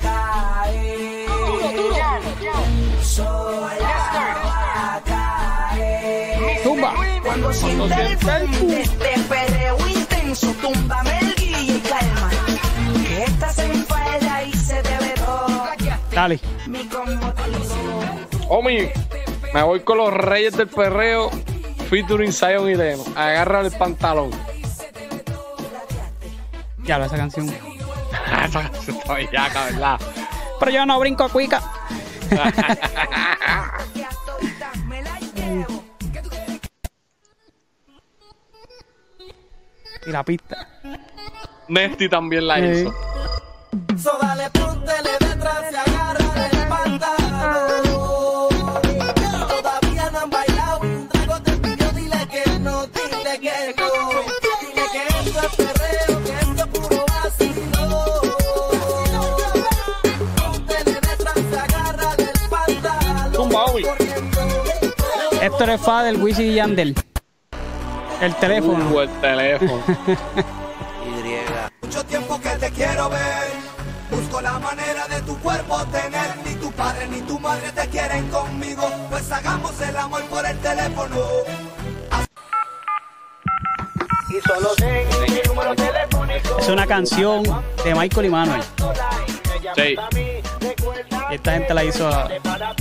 Caer. 0.00 1.28
Sola 3.02 5.02
caer. 5.04 6.62
Tumba. 6.62 6.94
Cuando 7.22 7.52
sienta 7.52 8.00
el 8.00 8.16
boom 8.48 8.68
de 8.68 8.80
este 8.82 9.18
perreo 9.28 9.88
intenso, 9.88 10.52
túmbame 10.60 11.18
el 11.20 11.34
y 11.42 11.80
calma. 11.80 12.30
Que 13.06 13.24
estás 13.24 13.58
en 13.58 13.84
falda 13.86 14.44
y 14.44 14.52
se 14.52 14.82
te 14.82 14.98
ve 14.98 15.14
todo. 15.16 15.64
Dale. 16.12 16.40
Mi 16.66 16.84
conmotivo. 16.86 18.00
Omi, 18.48 18.88
me 19.54 19.62
voy 19.62 19.80
con 19.80 19.96
los 19.98 20.12
Reyes 20.12 20.56
del 20.56 20.68
Perreo, 20.68 21.30
featuring 21.88 22.32
Zion 22.32 22.68
y 22.68 22.74
Deno. 22.74 23.04
Agarra 23.14 23.60
el 23.60 23.70
pantalón. 23.70 24.30
Ya 26.82 26.98
lo 26.98 27.04
esa 27.06 27.16
canción. 27.16 27.48
Esa 28.44 28.70
canción 28.70 28.96
está 28.96 29.14
bellaca, 29.14 29.64
¿verdad? 29.66 29.98
Pero 30.60 30.70
yo 30.72 30.84
no 30.84 30.98
brinco 31.00 31.24
a 31.24 31.28
cuica. 31.30 31.62
y 40.06 40.10
la 40.10 40.22
pista. 40.24 40.68
Nesty 41.68 42.08
también 42.08 42.46
la 42.46 42.58
Sí. 42.58 42.64
hizo. 42.64 42.94
Héctor 65.54 65.70
es 65.70 65.80
fa 65.82 66.02
del 66.02 66.20
Wisin 66.20 66.50
y 66.50 66.54
Yandel. 66.56 66.96
El 68.20 68.34
teléfono. 68.34 68.90
Uh, 68.90 69.00
el 69.02 69.08
teléfono. 69.20 69.84
Mucho 71.82 72.04
tiempo 72.06 72.40
que 72.40 72.48
te 72.50 72.70
quiero 72.72 73.08
ver. 73.08 73.52
Busco 74.10 74.40
la 74.40 74.58
manera 74.58 75.06
de 75.06 75.20
tu 75.22 75.38
cuerpo 75.38 75.78
tener. 75.92 76.36
Ni 76.44 76.54
tu 76.56 76.72
padre 76.72 77.06
ni 77.06 77.20
tu 77.20 77.38
madre 77.38 77.70
te 77.70 77.86
quieren 77.88 78.26
conmigo. 78.30 78.82
Pues 79.08 79.30
hagamos 79.30 79.80
el 79.80 79.96
amor 79.96 80.22
por 80.24 80.44
el 80.44 80.58
teléfono. 80.58 81.16
Es 86.58 86.68
una 86.68 86.84
canción 86.88 87.44
de 87.84 87.94
Michael 87.94 88.26
y 88.26 88.28
Manuel. 88.28 88.62
Sí, 89.76 89.94
Esta 91.30 91.52
gente 91.52 91.74
la 91.74 91.84
hizo 91.84 92.10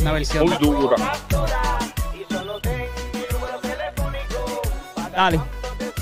una 0.01 0.11
versión. 0.11 0.49
muy 0.49 0.57
dura. 0.57 0.95
Dale. 5.15 5.39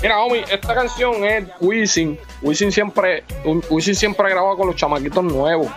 Mira, 0.02 0.20
homie, 0.20 0.44
esta 0.50 0.74
canción 0.74 1.24
es 1.24 1.44
Wisin. 1.60 2.18
Wisin 2.42 2.72
siempre, 2.72 3.24
Wisin 3.70 3.94
siempre 3.94 4.28
graba 4.30 4.56
con 4.56 4.66
los 4.66 4.76
chamaquitos 4.76 5.22
nuevos. 5.22 5.70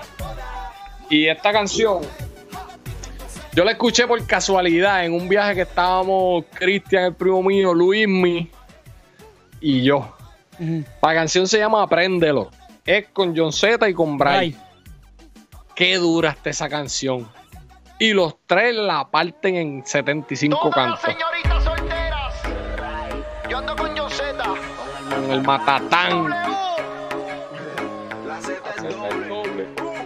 Y 1.09 1.27
esta 1.27 1.51
canción, 1.51 2.01
yo 3.53 3.63
la 3.63 3.71
escuché 3.71 4.07
por 4.07 4.25
casualidad 4.25 5.05
en 5.05 5.13
un 5.13 5.29
viaje 5.29 5.55
que 5.55 5.61
estábamos 5.61 6.45
Cristian, 6.53 7.03
el 7.05 7.13
primo 7.13 7.43
mío, 7.43 7.73
Luismi 7.73 8.49
y 9.61 9.83
yo. 9.83 10.11
La 11.01 11.13
canción 11.13 11.47
se 11.47 11.59
llama 11.59 11.83
Apréndelo. 11.83 12.49
Es 12.85 13.07
con 13.09 13.35
John 13.37 13.51
Z 13.51 13.87
y 13.89 13.93
con 13.93 14.17
Bray. 14.17 14.37
Ay, 14.37 14.57
Qué 15.75 15.97
dura 15.97 16.31
está 16.31 16.49
esa 16.49 16.69
canción. 16.69 17.29
Y 17.99 18.13
los 18.13 18.35
tres 18.47 18.75
la 18.75 19.09
parten 19.09 19.55
en 19.55 19.85
75 19.85 20.69
cantos. 20.69 21.01
señoritas 21.01 21.34
Con 25.15 25.31
el 25.31 25.41
matatán. 25.41 26.29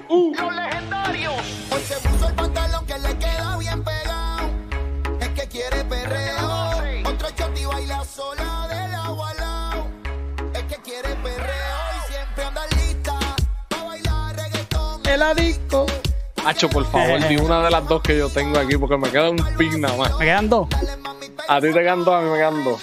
Los 0.09 0.55
legendarios. 0.55 1.33
Hoy 1.71 1.81
se 1.81 1.95
puso 2.07 2.27
el 2.27 2.35
pantalón 2.35 2.85
que 2.85 2.99
le 2.99 3.17
queda 3.17 3.57
bien 3.57 3.83
pegado. 3.83 4.49
Es 5.19 5.29
que 5.29 5.47
quiere 5.47 5.83
perreo. 5.85 6.71
Otro 7.05 7.29
shot 7.37 7.57
y 7.59 7.65
baila 7.65 8.05
sola 8.05 8.67
del 8.69 8.95
agua 8.95 9.31
al 9.31 9.37
lado. 9.37 9.87
Es 10.53 10.63
que 10.63 10.75
quiere 10.81 11.15
perreo 11.15 11.77
y 11.97 12.11
siempre 12.11 12.43
anda 12.45 12.61
lista. 12.75 13.19
Pa' 13.67 13.83
bailar 13.83 14.35
reggaetón. 14.35 15.01
el 15.07 15.21
adicto. 15.21 15.85
Hacho, 16.45 16.69
por 16.69 16.85
favor, 16.85 17.27
di 17.27 17.37
una 17.37 17.61
de 17.63 17.71
las 17.71 17.87
dos 17.87 18.01
que 18.01 18.17
yo 18.17 18.29
tengo 18.29 18.59
aquí 18.59 18.77
porque 18.77 18.97
me 18.97 19.09
queda 19.09 19.29
un 19.31 19.37
pin 19.57 19.81
nada 19.81 19.97
más. 19.97 20.17
Me 20.17 20.25
quedan 20.25 20.49
dos. 20.49 20.67
A 21.47 21.59
ti 21.59 21.67
te 21.73 21.79
quedan 21.79 22.05
dos, 22.05 22.13
a 22.13 22.21
mí 22.21 22.29
me 22.29 22.37
quedan 22.37 22.63
dos. 22.63 22.79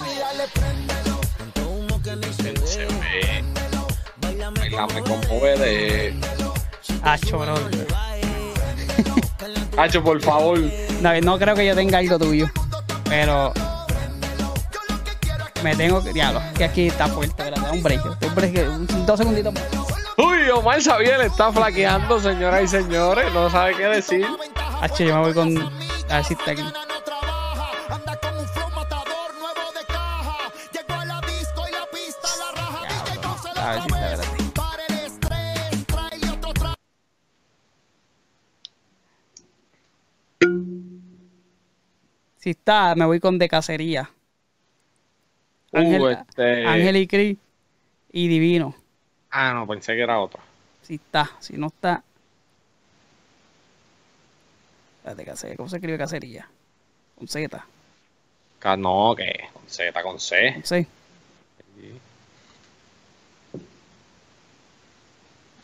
Bailame 4.77 5.01
como 5.01 5.43
de. 5.43 6.13
Hacho, 7.01 7.39
bro. 7.39 7.55
Hacho, 9.77 10.03
por 10.03 10.21
favor. 10.21 10.59
No, 11.01 11.19
no 11.21 11.39
creo 11.39 11.55
que 11.55 11.65
yo 11.65 11.75
tenga 11.75 11.97
algo 11.97 12.19
tuyo. 12.19 12.47
Pero. 13.05 13.53
Me 15.63 15.75
tengo 15.75 16.03
que. 16.03 16.13
Diablo, 16.13 16.41
que 16.55 16.65
aquí 16.65 16.87
está 16.87 17.07
fuerte, 17.07 17.43
¿verdad? 17.43 17.71
Un 17.73 17.81
break. 17.81 18.05
Un 18.05 18.35
break. 18.35 18.53
Dos 19.07 19.17
segunditos 19.17 19.53
más. 19.53 19.63
Uy, 20.17 20.47
Omar 20.51 20.79
Xavier 20.81 21.21
está 21.21 21.51
flaqueando, 21.51 22.19
señoras 22.19 22.63
y 22.63 22.67
señores. 22.67 23.33
No 23.33 23.49
sabe 23.49 23.75
qué 23.75 23.85
decir. 23.87 24.27
Hacho, 24.81 25.03
yo 25.03 25.15
me 25.15 25.21
voy 25.21 25.33
con. 25.33 25.57
A 26.09 26.17
ver 26.17 26.25
si 26.25 26.33
está 26.35 26.51
aquí. 26.51 26.63
Si 42.47 42.51
está, 42.51 42.95
me 42.95 43.03
voy 43.05 43.19
con 43.19 43.37
de 43.37 43.49
cacería. 43.49 44.09
Ángel, 45.73 46.01
Uh, 46.01 46.07
este- 46.07 46.97
y 47.01 47.07
Cris 47.07 47.37
y 48.13 48.27
Divino. 48.29 48.73
Ah, 49.31 49.51
no, 49.53 49.67
pensé 49.67 49.95
que 49.95 50.03
era 50.03 50.17
otra. 50.21 50.41
Si 50.81 50.93
está, 50.95 51.29
si 51.41 51.57
no 51.57 51.67
está. 51.67 52.01
Espérate, 54.99 55.25
cacería. 55.25 55.57
¿Cómo 55.57 55.67
se 55.67 55.75
escribe 55.75 55.97
cacería? 55.97 56.49
Con 57.17 57.27
Z. 57.27 57.65
No, 58.77 59.13
que 59.15 59.49
con 59.53 59.63
Z, 59.67 60.03
con 60.03 60.19
C. 60.19 60.53
Con 60.53 60.63
C. 60.63 60.87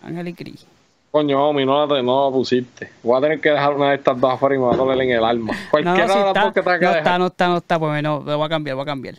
Ángel 0.04 0.28
y 0.28 0.34
Cris. 0.34 0.66
Coño, 1.14 1.48
Omi, 1.48 1.64
no 1.64 1.86
la, 1.86 2.02
no 2.02 2.26
la 2.26 2.32
pusiste. 2.36 2.92
Voy 3.04 3.16
a 3.16 3.22
tener 3.22 3.40
que 3.40 3.52
dejar 3.52 3.76
una 3.76 3.90
de 3.90 3.98
estas 3.98 4.20
dos 4.20 4.34
afuera 4.34 4.56
y 4.56 4.58
me 4.58 4.66
va 4.66 4.74
a 4.74 4.78
doler 4.78 5.00
en 5.00 5.12
el 5.12 5.24
alma. 5.24 5.54
No, 5.54 5.70
Cualquiera 5.70 6.08
no, 6.08 6.12
si 6.12 6.18
de 6.18 6.26
las 6.26 6.28
está, 6.30 6.44
dos 6.44 6.54
que 6.56 6.62
tenga 6.64 6.80
que 6.80 6.86
no 6.86 6.90
dejar. 6.90 6.98
está, 7.04 7.18
no 7.20 7.28
está, 7.28 7.48
no 7.50 7.58
está, 7.58 7.80
pues 7.80 8.02
no, 8.02 8.24
lo 8.26 8.38
voy 8.40 8.46
a 8.48 8.50
cambiar, 8.50 8.76
voy 8.76 8.82
a 8.82 8.86
cambiar. 8.88 9.16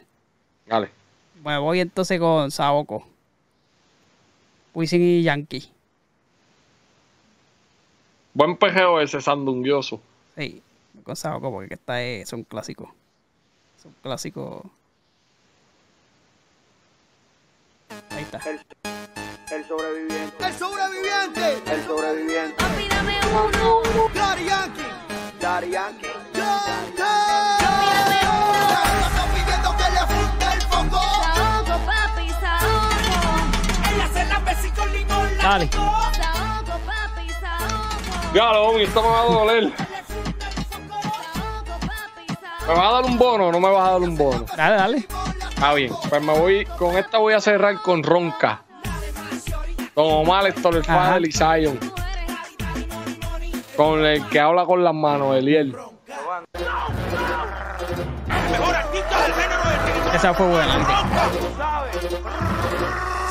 Dale. 0.66 0.90
Bueno, 1.40 1.62
voy 1.62 1.78
entonces 1.78 2.18
con 2.18 2.50
Saoko. 2.50 3.06
Wisin 4.74 5.02
y 5.02 5.22
Yankee. 5.22 5.70
Buen 8.32 8.56
pejeo 8.56 9.00
ese 9.00 9.20
sandunguioso. 9.20 10.00
Sí, 10.36 10.60
con 11.04 11.14
Saoko 11.14 11.52
porque 11.52 11.74
esta 11.74 12.02
es, 12.02 12.28
son 12.28 12.42
clásicos. 12.42 12.88
Son 13.80 13.94
clásicos. 14.02 14.62
Ahí 18.10 18.22
está. 18.24 18.40
El 19.50 19.62
sobreviviente. 19.68 20.46
El 20.46 20.54
sobreviviente. 20.54 21.62
El 21.70 21.84
sobreviviente. 21.84 22.54
Papi, 22.56 22.88
dame 22.88 23.20
uno. 23.30 23.82
Daddy 24.14 24.44
Yankee. 24.46 24.82
Daddy 25.38 25.70
Yankee. 25.70 26.06
Limón. 34.92 35.36
la 35.36 35.42
Dale. 35.42 35.70
Ya, 38.32 38.50
Omi, 38.52 38.82
esto 38.82 39.02
me 39.02 39.08
va 39.08 39.20
a 39.20 39.24
doler. 39.24 39.72
¿Me 42.66 42.74
vas 42.74 42.78
a 42.78 42.92
dar 42.92 43.04
un 43.04 43.18
bono 43.18 43.48
o 43.48 43.52
no 43.52 43.60
me 43.60 43.70
vas 43.70 43.88
a 43.88 43.92
dar 43.92 44.00
un 44.00 44.16
bono? 44.16 44.46
Dale, 44.56 44.76
dale. 44.76 45.08
Está 45.50 45.74
bien. 45.74 45.92
Pues 46.08 46.22
me 46.22 46.38
voy, 46.38 46.64
con 46.78 46.96
esta 46.96 47.18
voy 47.18 47.34
a 47.34 47.40
cerrar 47.40 47.80
con 47.82 48.02
Ronca. 48.02 48.64
Con 49.94 50.06
Omar, 50.06 50.46
Héctor, 50.46 50.76
el. 50.76 50.84
Fadel 50.84 51.26
y 51.26 51.32
Zion. 51.32 51.78
Con 53.76 54.04
el 54.04 54.26
que 54.28 54.40
habla 54.40 54.64
con 54.64 54.82
las 54.82 54.94
manos, 54.94 55.36
Eliel. 55.36 55.76
Mejor 58.50 58.74
artista 58.74 59.22
del 59.22 59.34
género 59.34 59.62
del. 60.04 60.16
Esa 60.16 60.34
fue 60.34 60.46
buena. 60.46 60.74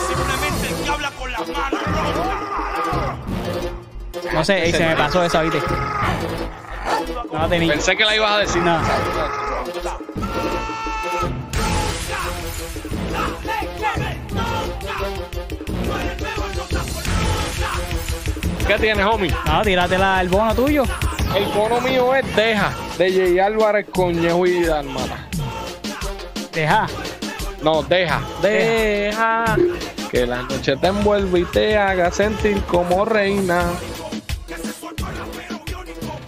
Simplemente 0.08 0.68
el 0.70 0.76
que 0.84 0.90
habla 0.90 1.12
con 1.12 1.32
las 1.32 1.48
manos. 1.50 1.80
No 4.34 4.44
sé, 4.46 4.70
y 4.70 4.72
se 4.72 4.86
me 4.86 4.96
pasó 4.96 5.24
esa, 5.24 5.42
¿viste? 5.42 5.62
No 7.32 7.40
la 7.40 7.50
tenía. 7.50 7.74
Pensé 7.74 7.98
que 7.98 8.06
la 8.06 8.16
ibas 8.16 8.32
a 8.32 8.38
decir. 8.40 8.62
No. 8.62 8.80
¿Qué 18.68 18.76
tienes, 18.80 19.06
homie? 19.06 19.34
No, 19.46 19.62
tírate 19.62 19.98
la- 19.98 20.22
el 20.22 20.30
bono 20.30 20.56
tuyo. 20.56 20.84
El 21.36 21.46
bono 21.46 21.82
mío 21.82 22.16
es 22.16 22.36
Deja, 22.36 22.72
de 22.98 23.12
Jay 23.12 23.40
Álvarez 23.40 23.88
con 23.92 24.14
Ñejo 24.20 24.46
y 24.46 24.64
Dalmata. 24.64 25.28
Deja. 26.54 26.88
No, 27.62 27.82
deja, 27.84 28.22
deja. 28.42 29.56
Que 30.12 30.26
la 30.28 30.44
noche 30.44 30.76
te 30.78 30.88
envuelva 30.88 31.40
y 31.40 31.46
te 31.46 31.78
haga 31.78 32.12
sentir 32.12 32.62
como 32.64 33.04
reina. 33.06 33.64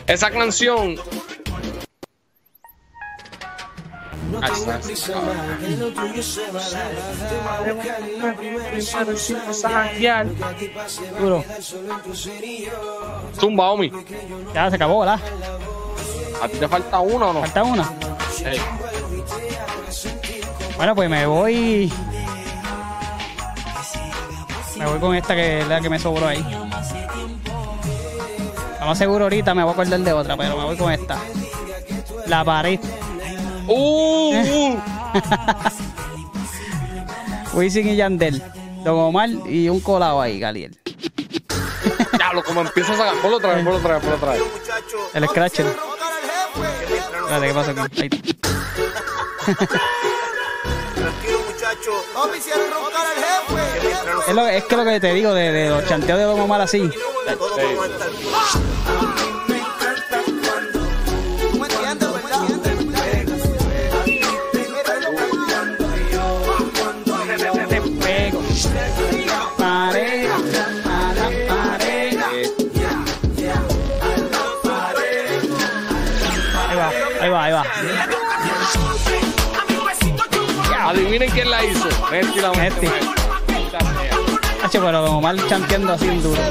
Esa 0.07 0.29
canción. 0.31 0.95
Duro. 11.19 11.43
Zumba, 13.39 13.71
Omi. 13.71 13.91
Ya 14.53 14.69
se 14.69 14.75
acabó, 14.75 14.99
¿verdad? 14.99 15.19
¿A 16.41 16.47
ti 16.47 16.57
te 16.57 16.67
falta 16.67 16.99
uno 16.99 17.29
o 17.29 17.33
no? 17.33 17.41
Falta 17.41 17.63
una. 17.63 17.93
Sí. 18.31 18.45
Bueno, 20.77 20.95
pues 20.95 21.09
me 21.09 21.25
voy. 21.25 21.91
Me 24.77 24.85
voy 24.85 24.99
con 24.99 25.15
esta 25.15 25.35
que 25.35 25.61
es 25.61 25.67
la 25.67 25.79
que 25.79 25.89
me 25.89 25.97
sobró 25.97 26.27
ahí. 26.27 26.45
Vamos 28.79 28.97
seguro 28.97 29.25
ahorita, 29.25 29.53
me 29.55 29.63
voy 29.63 29.71
a 29.71 29.73
acordar 29.73 29.99
de 29.99 30.13
otra, 30.13 30.37
pero 30.37 30.57
me 30.57 30.65
voy 30.65 30.77
con 30.77 30.91
esta. 30.91 31.17
La 32.27 32.43
pared. 32.43 32.79
Uh, 33.67 34.35
uh. 34.35 34.79
Wisin 37.53 37.87
y 37.89 37.95
Yandel. 37.95 38.41
Don 38.83 38.99
Omar 38.99 39.29
y 39.47 39.69
un 39.69 39.79
colado 39.79 40.21
ahí, 40.21 40.39
Galiel. 40.39 40.77
Diablo, 42.13 42.43
como 42.43 42.61
empieza 42.61 42.93
a 42.93 42.97
sacar. 42.97 43.15
Ponlo 43.15 43.37
otra 43.37 43.55
vez, 43.55 43.63
ponlo 43.63 43.79
otra 43.79 43.95
vez, 43.95 44.01
ponlo 44.03 44.17
otra 44.17 44.33
vez. 44.33 44.43
El 45.13 45.27
Scratcher. 45.27 45.65
Espérate, 45.65 47.47
¿qué 47.47 47.53
pasa 47.53 47.71
aquí? 47.71 48.01
Ahí 48.01 48.09
está. 49.59 49.79
Tranquilo, 50.95 51.39
muchacho. 51.47 51.91
No 52.13 52.27
me 52.27 52.37
hicieron 52.37 52.65
roncar 52.71 53.05
al 53.07 53.15
jefe. 53.15 53.61
Es, 54.27 54.35
lo, 54.35 54.47
es 54.47 54.63
que 54.65 54.75
lo 54.75 54.85
que 54.85 54.99
te 54.99 55.13
digo 55.13 55.33
de, 55.33 55.51
de 55.51 55.69
los 55.69 55.85
chanteos 55.85 56.19
de 56.19 56.25
Don 56.25 56.39
Omar 56.39 56.61
así. 56.61 56.89
Todo 57.37 57.55
la 82.23 82.51
Messi. 82.53 82.87
Hacho, 84.63 84.79
pero 84.81 85.01
Don 85.01 85.15
Omar 85.15 85.35
chanteando 85.47 85.93
así 85.93 86.07
en 86.07 86.23
duro. 86.23 86.41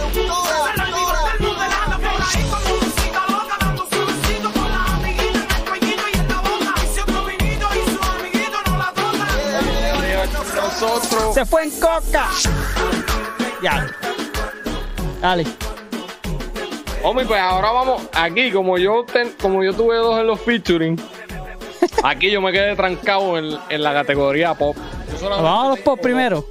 Nosotros. 10.56 11.34
Se 11.34 11.44
fue 11.44 11.64
en 11.64 11.70
coca. 11.80 12.28
Ya. 13.62 13.86
Dale. 15.20 15.44
Hombre, 17.02 17.24
pues 17.26 17.40
ahora 17.40 17.70
vamos. 17.70 18.02
Aquí, 18.12 18.50
como 18.50 18.78
yo 18.78 19.04
ten- 19.04 19.34
como 19.40 19.62
yo 19.62 19.72
tuve 19.74 19.96
dos 19.96 20.18
en 20.18 20.26
los 20.26 20.40
featuring, 20.40 21.00
aquí 22.02 22.30
yo 22.30 22.40
me 22.40 22.52
quedé 22.52 22.74
trancado 22.76 23.36
en, 23.38 23.56
en 23.68 23.82
la 23.82 23.92
categoría 23.92 24.54
pop. 24.54 24.76
Vamos 25.22 25.64
a 25.64 25.68
los 25.70 25.78
pop 25.80 26.00
primero. 26.00 26.44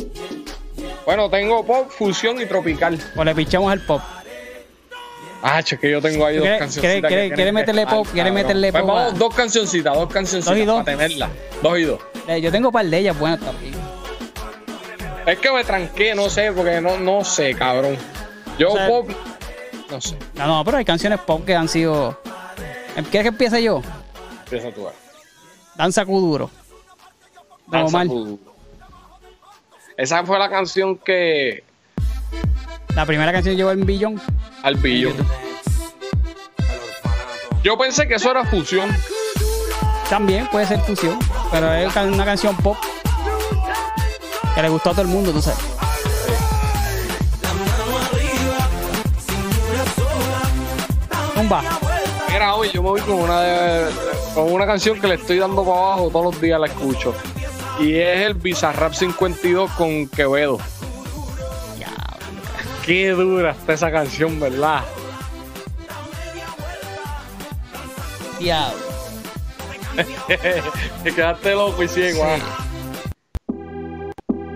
Bueno, 1.05 1.29
tengo 1.29 1.65
pop, 1.65 1.89
fusión 1.89 2.41
y 2.41 2.45
tropical. 2.45 2.99
O 3.15 3.23
le 3.23 3.35
pichamos 3.35 3.71
el 3.73 3.81
pop. 3.81 4.01
Ah, 5.45 5.61
che, 5.61 5.77
que 5.77 5.91
yo 5.91 6.01
tengo 6.01 6.25
ahí 6.25 6.35
dos 6.37 6.43
¿Quiere- 6.43 6.59
cancioncitas. 6.59 7.09
quiere- 7.35 7.51
meterle 7.51 7.85
pop? 7.85 8.07
¿Quiere 8.13 8.31
meterle 8.31 8.71
Pues 8.71 8.81
pop 8.81 8.91
a- 8.91 8.93
vamos, 8.93 9.19
dos 9.19 9.35
cancioncitas, 9.35 9.93
dos 9.93 10.07
cancioncitas 10.11 10.55
Dos 10.55 10.63
y 10.63 10.65
dos. 10.65 10.83
para 10.85 10.97
tenerlas. 10.97 11.29
Dos 11.61 11.79
y 11.79 11.83
dos. 11.83 11.99
Eh, 12.27 12.39
Yo 12.39 12.49
tengo 12.51 12.69
un 12.69 12.73
par 12.73 12.85
de 12.85 12.97
ellas 12.97 13.19
buenas 13.19 13.41
también. 13.41 13.73
Es 15.25 15.39
que 15.39 15.51
me 15.51 15.63
tranqué, 15.65 16.15
no 16.15 16.29
sé, 16.29 16.51
porque 16.53 16.79
no, 16.79 16.97
no 16.97 17.23
sé, 17.25 17.53
cabrón. 17.55 17.97
Yo 18.57 18.71
O 18.71 18.75
sea, 18.77 18.87
pop, 18.87 19.09
no 19.91 19.99
sé. 20.01 20.15
No, 20.35 20.47
no, 20.47 20.63
pero 20.63 20.77
hay 20.77 20.85
canciones 20.85 21.19
pop 21.19 21.43
que 21.45 21.55
han 21.55 21.67
sido. 21.67 22.17
¿Quieres 22.93 23.23
que 23.23 23.27
empiece 23.27 23.61
yo? 23.63 23.81
Empieza 24.45 24.71
tú. 24.71 24.87
a- 24.87 24.93
Danza 25.75 26.05
Kuduro. 26.05 26.49
Don 27.67 27.81
Danza 27.81 27.97
Omar. 28.01 28.37
Esa 29.97 30.23
fue 30.25 30.39
la 30.39 30.49
canción 30.49 30.97
que 30.97 31.63
La 32.95 33.05
primera 33.05 33.31
canción 33.31 33.55
llegó 33.55 33.71
en 33.71 33.85
billón. 33.85 34.21
al 34.63 34.75
billón. 34.75 35.13
Yo 37.63 37.77
pensé 37.77 38.07
que 38.07 38.15
eso 38.15 38.31
era 38.31 38.43
fusión. 38.45 38.89
También 40.09 40.47
puede 40.47 40.65
ser 40.67 40.79
fusión, 40.81 41.17
pero 41.51 41.73
es 41.73 41.95
una 41.95 42.25
canción 42.25 42.55
pop 42.57 42.77
que 44.53 44.61
le 44.61 44.69
gustó 44.69 44.89
a 44.89 44.93
todo 44.93 45.01
el 45.03 45.07
mundo, 45.07 45.31
tú 45.31 45.41
sabes. 45.41 45.59
Zumba. 51.35 51.61
Mira, 52.31 52.55
hoy 52.55 52.69
yo 52.73 52.81
me 52.81 52.89
voy 52.89 53.01
con 53.01 53.15
una 53.19 53.41
de- 53.41 53.91
con 54.33 54.51
una 54.51 54.65
canción 54.65 54.99
que 54.99 55.07
le 55.07 55.15
estoy 55.15 55.37
dando 55.39 55.63
para 55.63 55.77
abajo 55.77 56.09
todos 56.11 56.25
los 56.33 56.41
días 56.41 56.59
la 56.59 56.67
escucho. 56.67 57.13
Y 57.83 57.95
es 57.99 58.27
el 58.27 58.33
Bizarrap 58.35 58.93
52 58.93 59.69
con 59.71 60.07
Quevedo. 60.07 60.57
Qué 62.85 63.09
dura 63.09 63.51
está 63.51 63.73
esa 63.73 63.91
canción, 63.91 64.39
¿verdad? 64.39 64.85
Diablo. 68.39 68.77
Te 71.03 71.11
quedaste 71.13 71.51
loco 71.51 71.83
y 71.83 71.87
ciego. 71.89 72.23
ah. 72.23 72.37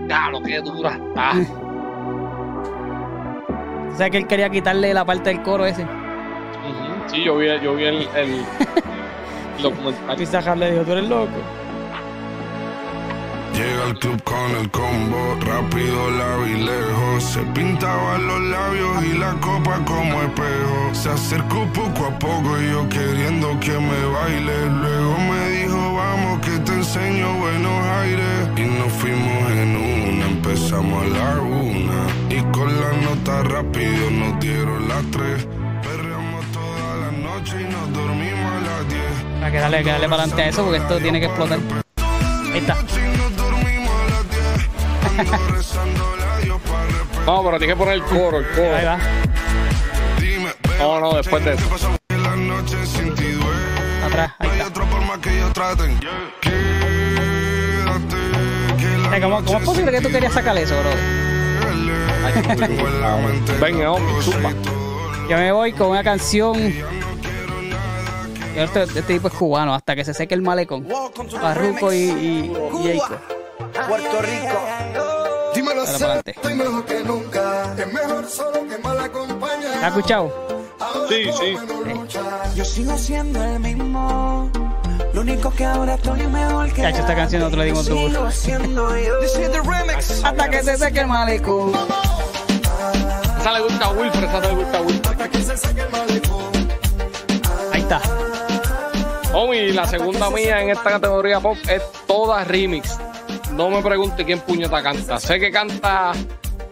Diablo, 0.06 0.42
qué 0.42 0.60
dura 0.60 0.92
está. 0.96 1.32
O 3.92 3.96
sea 3.98 4.08
que 4.08 4.16
él 4.16 4.26
quería 4.26 4.48
quitarle 4.48 4.94
la 4.94 5.04
parte 5.04 5.28
del 5.28 5.42
coro 5.42 5.66
ese. 5.66 5.86
Sí, 7.08 7.24
yo 7.24 7.36
vi, 7.36 7.46
yo 7.62 7.74
vi 7.74 7.84
el, 7.84 8.08
el 8.16 8.42
documental. 9.62 10.16
Pizarra 10.16 10.56
le 10.56 10.70
dijo, 10.70 10.84
tú 10.84 10.92
eres 10.92 11.04
loco. 11.10 11.67
Llega 13.58 13.86
al 13.86 13.98
club 13.98 14.22
con 14.22 14.50
el 14.60 14.70
combo, 14.70 15.36
rápido 15.40 16.10
la 16.12 16.36
vi 16.36 16.62
lejos. 16.62 17.24
Se 17.24 17.40
pintaban 17.56 18.24
los 18.24 18.40
labios 18.40 19.04
y 19.04 19.18
la 19.18 19.32
copa 19.40 19.80
como 19.84 20.22
espejo. 20.22 20.94
Se 20.94 21.10
acercó 21.10 21.66
poco 21.74 22.06
a 22.06 22.16
poco 22.20 22.56
y 22.60 22.70
yo 22.70 22.88
queriendo 22.88 23.58
que 23.58 23.72
me 23.72 24.04
baile. 24.14 24.66
Luego 24.80 25.18
me 25.18 25.50
dijo, 25.50 25.92
vamos 25.92 26.38
que 26.46 26.56
te 26.60 26.72
enseño 26.72 27.34
buenos 27.38 27.84
aires. 28.00 28.48
Y 28.58 28.62
nos 28.78 28.92
fuimos 28.92 29.50
en 29.50 29.76
una, 29.76 30.26
empezamos 30.26 31.02
a 31.02 31.08
la 31.08 31.40
una. 31.40 32.00
Y 32.30 32.40
con 32.52 32.68
la 32.80 32.92
nota 32.92 33.42
rápido 33.42 34.08
nos 34.12 34.38
dieron 34.38 34.88
las 34.88 35.02
tres. 35.10 35.48
Perreamos 35.82 36.44
toda 36.52 36.96
la 36.96 37.10
noche 37.10 37.56
y 37.60 37.72
nos 37.72 37.92
dormimos 37.92 38.52
a 38.52 38.60
las 38.60 38.88
diez. 38.88 39.50
Que 39.50 39.58
darle, 39.58 39.78
hay 39.78 39.84
que 39.84 39.90
darle 39.90 40.08
para 40.08 40.22
adelante 40.22 40.42
a 40.42 40.48
eso 40.48 40.62
porque 40.62 40.78
esto 40.78 40.98
tiene 40.98 41.18
que 41.18 41.26
explotar. 41.26 41.58
Ahí 42.52 42.58
está. 42.58 42.76
No, 47.26 47.42
pero 47.42 47.58
tienes 47.58 47.74
que 47.74 47.78
poner 47.78 47.94
el 47.94 48.02
coro, 48.02 48.38
el 48.38 48.48
coro. 48.48 48.76
Ahí 48.76 48.84
va. 48.84 48.98
No, 50.78 51.00
no, 51.00 51.14
después 51.14 51.44
de 51.44 51.54
eso. 51.54 51.64
Atrás, 54.04 54.32
ahí 54.38 54.48
está. 54.60 54.72
¿Cómo, 59.20 59.44
cómo 59.44 59.58
es 59.58 59.64
posible 59.64 59.90
que 59.90 60.00
tú 60.00 60.10
querías 60.10 60.32
sacar 60.32 60.56
eso, 60.56 60.74
bro? 60.78 60.90
Venga, 63.60 63.92
hombre, 63.92 64.22
zumba. 64.22 64.52
Yo 65.28 65.36
me 65.36 65.52
voy 65.52 65.72
con 65.72 65.88
una 65.88 66.04
canción. 66.04 66.56
Este, 68.54 68.82
este 68.84 69.02
tipo 69.02 69.28
es 69.28 69.34
cubano, 69.34 69.74
hasta 69.74 69.94
que 69.94 70.04
se 70.04 70.14
seque 70.14 70.34
el 70.34 70.42
malecón. 70.42 70.86
Barruco 71.40 71.92
y, 71.92 71.96
y. 71.96 72.52
Puerto 73.86 74.22
Rico. 74.22 74.58
Dímelo 75.88 75.98
Dale 75.98 75.98
para 75.98 76.12
adelante. 76.12 76.30
estoy 76.32 76.54
mejor 76.54 76.84
que 76.84 77.00
nunca. 77.04 77.74
Es 77.78 77.92
mejor 77.92 78.28
solo 78.28 78.68
que 78.68 78.78
mal 78.78 79.00
acompañado. 79.00 79.74
¿Has 79.74 79.88
escuchado? 79.88 80.48
Sí, 81.08 81.30
sí. 81.32 81.56
Yo 82.54 82.64
sigo 82.64 82.98
siendo 82.98 83.42
el 83.42 83.60
mismo. 83.60 84.50
Lo 85.14 85.20
único 85.22 85.50
que 85.50 85.64
ahora 85.64 85.94
estoy 85.94 86.26
mejor 86.26 86.70
que 86.72 86.82
Cacho, 86.82 86.98
esta 86.98 87.14
canción. 87.14 87.50
This 87.50 87.88
is 89.36 89.50
the 89.50 89.62
remix. 89.62 90.24
Hasta 90.24 90.50
que 90.50 90.62
se 90.62 90.76
seque 90.76 91.00
el 91.00 91.06
malecón. 91.06 91.72
Esa 93.40 93.52
le 93.52 93.60
gusta 93.62 93.86
a 93.86 93.90
Wilfred, 93.90 94.24
esa 94.24 94.40
le 94.40 94.54
gusta 94.54 94.78
a 94.78 94.82
Wilfred. 94.82 95.18
Ahí 97.72 97.80
está. 97.80 98.00
Homie, 99.32 99.72
la 99.72 99.86
segunda 99.86 100.28
mía 100.30 100.60
en 100.62 100.70
esta 100.70 100.90
categoría 100.90 101.40
pop 101.40 101.56
es 101.68 101.82
toda 102.06 102.44
remix. 102.44 102.98
No 103.58 103.68
me 103.70 103.82
pregunte 103.82 104.24
quién 104.24 104.38
puñeta 104.38 104.80
canta. 104.84 105.18
Sé 105.18 105.40
que 105.40 105.50
canta 105.50 106.12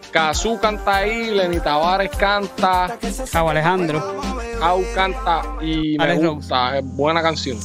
Kazú 0.09 0.57
canta 0.57 0.95
ahí, 0.95 1.31
Lenny 1.31 1.59
Tavares 1.59 2.09
canta, 2.11 2.97
Cabo 3.29 3.49
Alejandro. 3.49 4.21
Au 4.61 4.81
canta 4.95 5.41
y 5.61 5.97
me 5.97 6.03
Alex 6.05 6.23
Rose. 6.23 6.35
gusta. 6.35 6.77
Es 6.77 6.85
buena 6.95 7.21
canción. 7.21 7.57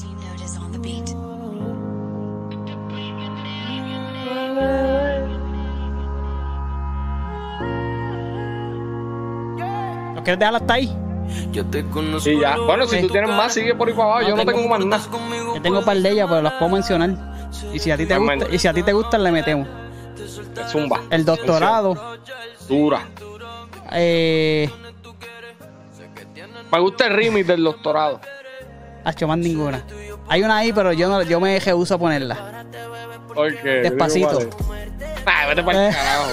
¿Lo 10.16 10.22
quieres 10.24 10.38
dejar 10.40 10.56
hasta 10.56 10.74
ahí? 10.74 10.96
Yo 11.52 11.64
te 11.66 11.85
conozco. 11.87 12.28
Y 12.28 12.40
ya. 12.40 12.56
Bueno, 12.58 12.88
si 12.88 13.00
tú 13.00 13.08
tienes 13.08 13.30
más, 13.30 13.54
sigue 13.54 13.74
por 13.76 13.87
ahí 13.87 13.94
para 13.94 14.14
abajo. 14.16 14.28
Yo 14.28 14.37
no 14.37 14.44
tengo 14.44 14.68
más 14.68 14.85
nada. 14.85 15.02
Yo 15.54 15.62
tengo 15.62 15.78
un 15.78 15.85
par 15.85 15.96
de 15.96 16.11
ellas, 16.11 16.26
pero 16.28 16.42
las 16.42 16.54
puedo 16.54 16.72
mencionar. 16.72 17.32
Y 17.72 17.78
si 17.78 17.90
a 17.90 17.96
ti 17.96 18.06
te 18.06 18.16
gusta, 18.18 18.46
y 18.50 18.58
si 18.58 18.68
a 18.68 18.72
ti 18.74 18.82
te 18.82 18.92
gusta, 18.92 19.18
le 19.18 19.30
metemos. 19.32 19.68
Zumba. 20.70 21.00
El 21.10 21.24
doctorado. 21.24 22.18
Dura. 22.68 23.06
Eh, 23.92 24.70
Me 26.70 26.80
gusta 26.80 27.06
el 27.06 27.14
remix 27.14 27.46
del 27.46 27.62
doctorado. 27.64 28.20
hecho 29.06 29.26
más 29.28 29.38
ninguna. 29.38 29.84
Hay 30.28 30.42
una 30.42 30.58
ahí, 30.58 30.72
pero 30.72 30.92
yo 30.92 31.08
no, 31.08 31.22
yo 31.22 31.40
me 31.40 31.58
rehuso 31.58 31.94
a 31.94 31.98
ponerla. 31.98 32.64
Porque, 33.34 33.68
Despacito. 33.82 34.38
digo, 34.38 34.50
vale. 34.68 34.92
Ah, 35.26 35.46
vete 35.48 35.62
para 35.62 35.84
Eh. 35.84 35.88
el 35.88 35.94
carajo. 35.94 36.30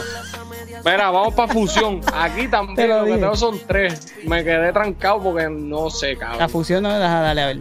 Mira, 0.85 1.09
vamos 1.11 1.33
para 1.33 1.51
fusión. 1.53 2.01
Aquí 2.13 2.43
Te 2.43 2.47
también 2.49 2.89
lo 2.89 2.99
lo 2.99 3.05
que 3.05 3.11
tengo 3.17 3.35
son 3.35 3.59
tres. 3.67 4.13
Me 4.25 4.43
quedé 4.43 4.71
trancado 4.71 5.21
porque 5.21 5.49
no 5.49 5.89
sé, 5.89 6.13
La 6.13 6.19
cabrón. 6.19 6.49
fusión 6.49 6.83
no 6.83 6.89
me 6.89 6.95
deja 6.95 7.21
darle 7.21 7.41
a 7.41 7.45
ver. 7.47 7.59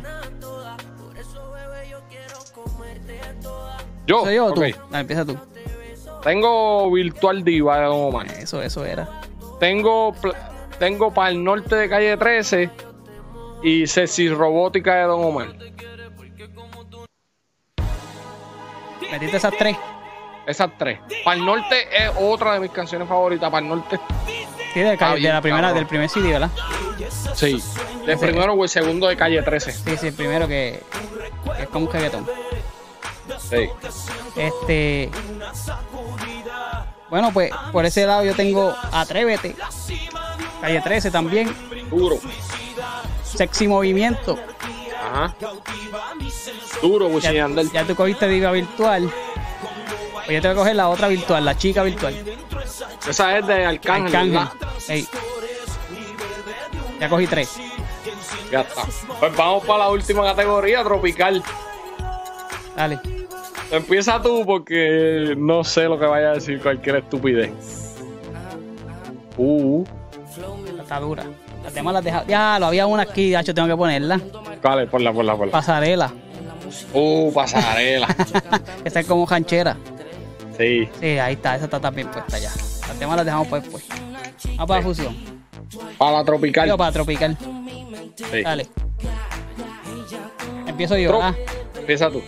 Yo, 4.08 4.24
¿Soy 4.24 4.36
yo 4.36 4.46
o 4.46 4.54
tú? 4.54 4.62
Dale, 4.62 4.74
empieza 4.92 5.24
tú. 5.26 5.36
Tengo 6.22 6.90
Virtual 6.90 7.44
Diva 7.44 7.78
de 7.78 7.84
Don 7.84 8.00
Omar. 8.06 8.26
Eso, 8.38 8.62
eso 8.62 8.84
era. 8.84 9.06
Tengo, 9.60 10.14
tengo 10.78 11.12
para 11.12 11.30
el 11.30 11.44
norte 11.44 11.76
de 11.76 11.88
calle 11.90 12.16
13 12.16 12.70
y 13.62 13.86
Ceci 13.86 14.30
Robótica 14.30 14.94
de 14.94 15.02
Don 15.02 15.22
Omar. 15.22 15.48
Metiste 19.12 19.36
esas 19.36 19.54
tres. 19.58 19.76
Esas 20.46 20.70
tres. 20.78 21.00
Para 21.22 21.36
el 21.38 21.44
norte 21.44 21.86
es 21.94 22.10
otra 22.18 22.54
de 22.54 22.60
mis 22.60 22.70
canciones 22.70 23.06
favoritas. 23.06 23.50
Para 23.50 23.62
el 23.62 23.68
norte, 23.68 24.00
Sí, 24.72 24.80
de, 24.80 24.96
la 24.96 25.40
primera, 25.42 25.72
del 25.72 25.86
primer 25.86 26.08
CD, 26.08 26.32
¿verdad? 26.32 26.50
sí. 27.34 27.62
El 28.06 28.18
primero 28.18 28.54
o 28.54 28.62
el 28.62 28.70
segundo 28.70 29.06
de 29.08 29.16
calle 29.16 29.42
13. 29.42 29.72
Sí, 29.72 29.96
sí, 29.98 30.06
el 30.06 30.14
primero 30.14 30.48
que, 30.48 30.80
que 31.56 31.62
es 31.62 31.68
como 31.68 31.86
un 31.86 31.92
reggaetón. 31.92 32.26
Sí. 33.38 33.68
Este. 34.36 35.10
Bueno, 37.10 37.32
pues 37.32 37.50
por 37.72 37.84
ese 37.86 38.06
lado 38.06 38.24
yo 38.24 38.34
tengo 38.34 38.74
Atrévete. 38.92 39.56
Calle 40.60 40.80
13 40.80 41.10
también. 41.10 41.54
Duro. 41.90 42.18
Sexy 43.24 43.68
Movimiento. 43.68 44.38
Ajá. 45.00 45.34
Duro, 46.82 47.10
y 47.10 47.20
Ya, 47.20 47.48
ya 47.72 47.84
tú 47.84 47.94
cogiste 47.94 48.28
Diva 48.28 48.50
Virtual. 48.52 49.10
Pues 50.12 50.28
yo 50.28 50.42
te 50.42 50.48
voy 50.48 50.56
a 50.56 50.58
coger 50.60 50.76
la 50.76 50.88
otra 50.88 51.08
virtual, 51.08 51.44
la 51.44 51.56
chica 51.56 51.82
virtual. 51.82 52.14
Esa 53.08 53.38
es 53.38 53.46
de 53.46 53.64
Arcángel. 53.64 54.36
Arcángel. 54.36 55.08
Ya 57.00 57.08
cogí 57.08 57.26
tres. 57.26 57.56
Ya 58.50 58.60
está. 58.60 58.82
Pues 59.20 59.36
vamos 59.36 59.64
para 59.64 59.84
la 59.84 59.90
última 59.90 60.24
categoría, 60.24 60.84
tropical. 60.84 61.42
Dale. 62.76 63.17
Empieza 63.70 64.20
tú 64.22 64.44
porque 64.46 65.34
no 65.36 65.62
sé 65.64 65.84
lo 65.84 65.98
que 65.98 66.06
vaya 66.06 66.30
a 66.30 66.34
decir 66.34 66.60
cualquier 66.60 66.96
estupidez. 66.96 67.50
Uh, 69.36 69.84
Está 70.80 71.00
dura. 71.00 71.24
Las 71.62 71.74
demás 71.74 71.92
las 71.94 72.04
deja. 72.04 72.24
Ya, 72.26 72.58
lo 72.58 72.66
había 72.66 72.86
una 72.86 73.02
aquí, 73.02 73.30
yo 73.30 73.54
tengo 73.54 73.68
que 73.68 73.76
ponerla. 73.76 74.20
vale, 74.62 74.86
ponla, 74.86 75.12
ponla, 75.12 75.36
ponla. 75.36 75.52
Pasarela. 75.52 76.10
Uh, 76.94 77.30
pasarela. 77.32 78.06
Esta 78.84 79.00
es 79.00 79.06
como 79.06 79.26
canchera. 79.26 79.76
sí. 80.56 80.88
Sí, 81.00 81.06
ahí 81.18 81.34
está, 81.34 81.56
esa 81.56 81.66
está 81.66 81.78
también 81.80 82.08
puesta 82.08 82.38
ya. 82.38 82.50
Las 82.88 82.98
demás 82.98 83.16
las 83.16 83.26
dejamos 83.26 83.48
para 83.48 83.62
después. 83.62 83.86
Vamos 84.56 84.66
para 84.66 84.80
la 84.80 84.86
fusión. 84.86 85.16
Para 85.98 86.12
la 86.18 86.24
tropical. 86.24 86.68
Yo 86.68 86.78
para 86.78 86.92
tropical. 86.92 87.36
Sí. 88.16 88.42
Dale. 88.42 88.66
Empiezo 90.66 90.96
yo, 90.96 91.10
Tro- 91.10 91.20
¿ah? 91.22 91.34
Empieza 91.78 92.10
tú. 92.10 92.22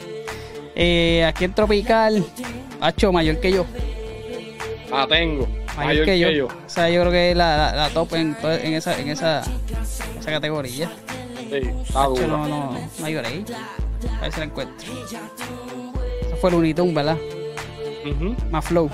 Eh, 0.75 1.25
aquí 1.25 1.45
en 1.45 1.55
tropical, 1.55 2.25
Hacho, 2.81 3.13
mayor 3.13 3.41
que 3.41 3.53
yo. 3.53 3.67
Ah, 4.93 5.07
tengo. 5.09 5.49
Mayor, 5.77 6.05
que, 6.05 6.19
yo. 6.19 6.47
O 6.47 6.51
sea, 6.67 6.91
yo 6.91 7.01
creo 7.01 7.13
que 7.13 7.31
es 7.31 7.37
la, 7.37 7.57
la, 7.57 7.77
la 7.77 7.89
top 7.91 8.15
en, 8.15 8.37
en 8.43 8.75
esa, 8.75 8.99
en 8.99 9.09
esa, 9.09 9.43
esa 10.19 10.31
categoría. 10.31 10.91
Sí, 11.37 11.57
está 11.87 12.05
Hacho, 12.05 12.27
no, 12.27 12.47
no, 12.47 12.77
break. 12.99 13.51
A 14.19 14.23
ver 14.23 14.33
si 14.33 14.39
la 14.41 14.47
encuentro. 14.47 14.93
Ese 16.23 16.37
fue 16.37 16.51
el 16.51 16.57
Unitune, 16.57 16.93
¿verdad? 16.93 17.19
Ujú. 18.05 18.35
Más 18.51 18.65
flow. 18.65 18.91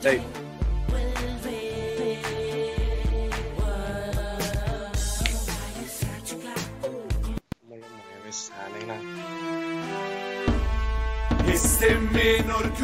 Sí. 0.00 0.20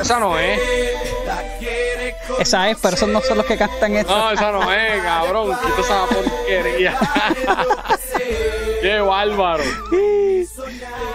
Esa 0.00 0.20
no 0.20 0.38
es. 0.38 0.60
Esa 2.38 2.70
es, 2.70 2.78
pero 2.80 2.96
esos 2.96 3.08
no 3.08 3.20
son 3.20 3.38
los 3.38 3.46
que 3.46 3.56
cantan 3.56 3.96
esto. 3.96 4.16
No, 4.16 4.30
esa 4.30 4.52
no 4.52 4.72
es, 4.72 5.02
cabrón. 5.02 5.56
Quita 5.56 5.80
esa 5.80 6.06
porquería. 6.06 6.98
Qué 8.80 9.00
bárbaro. 9.00 9.64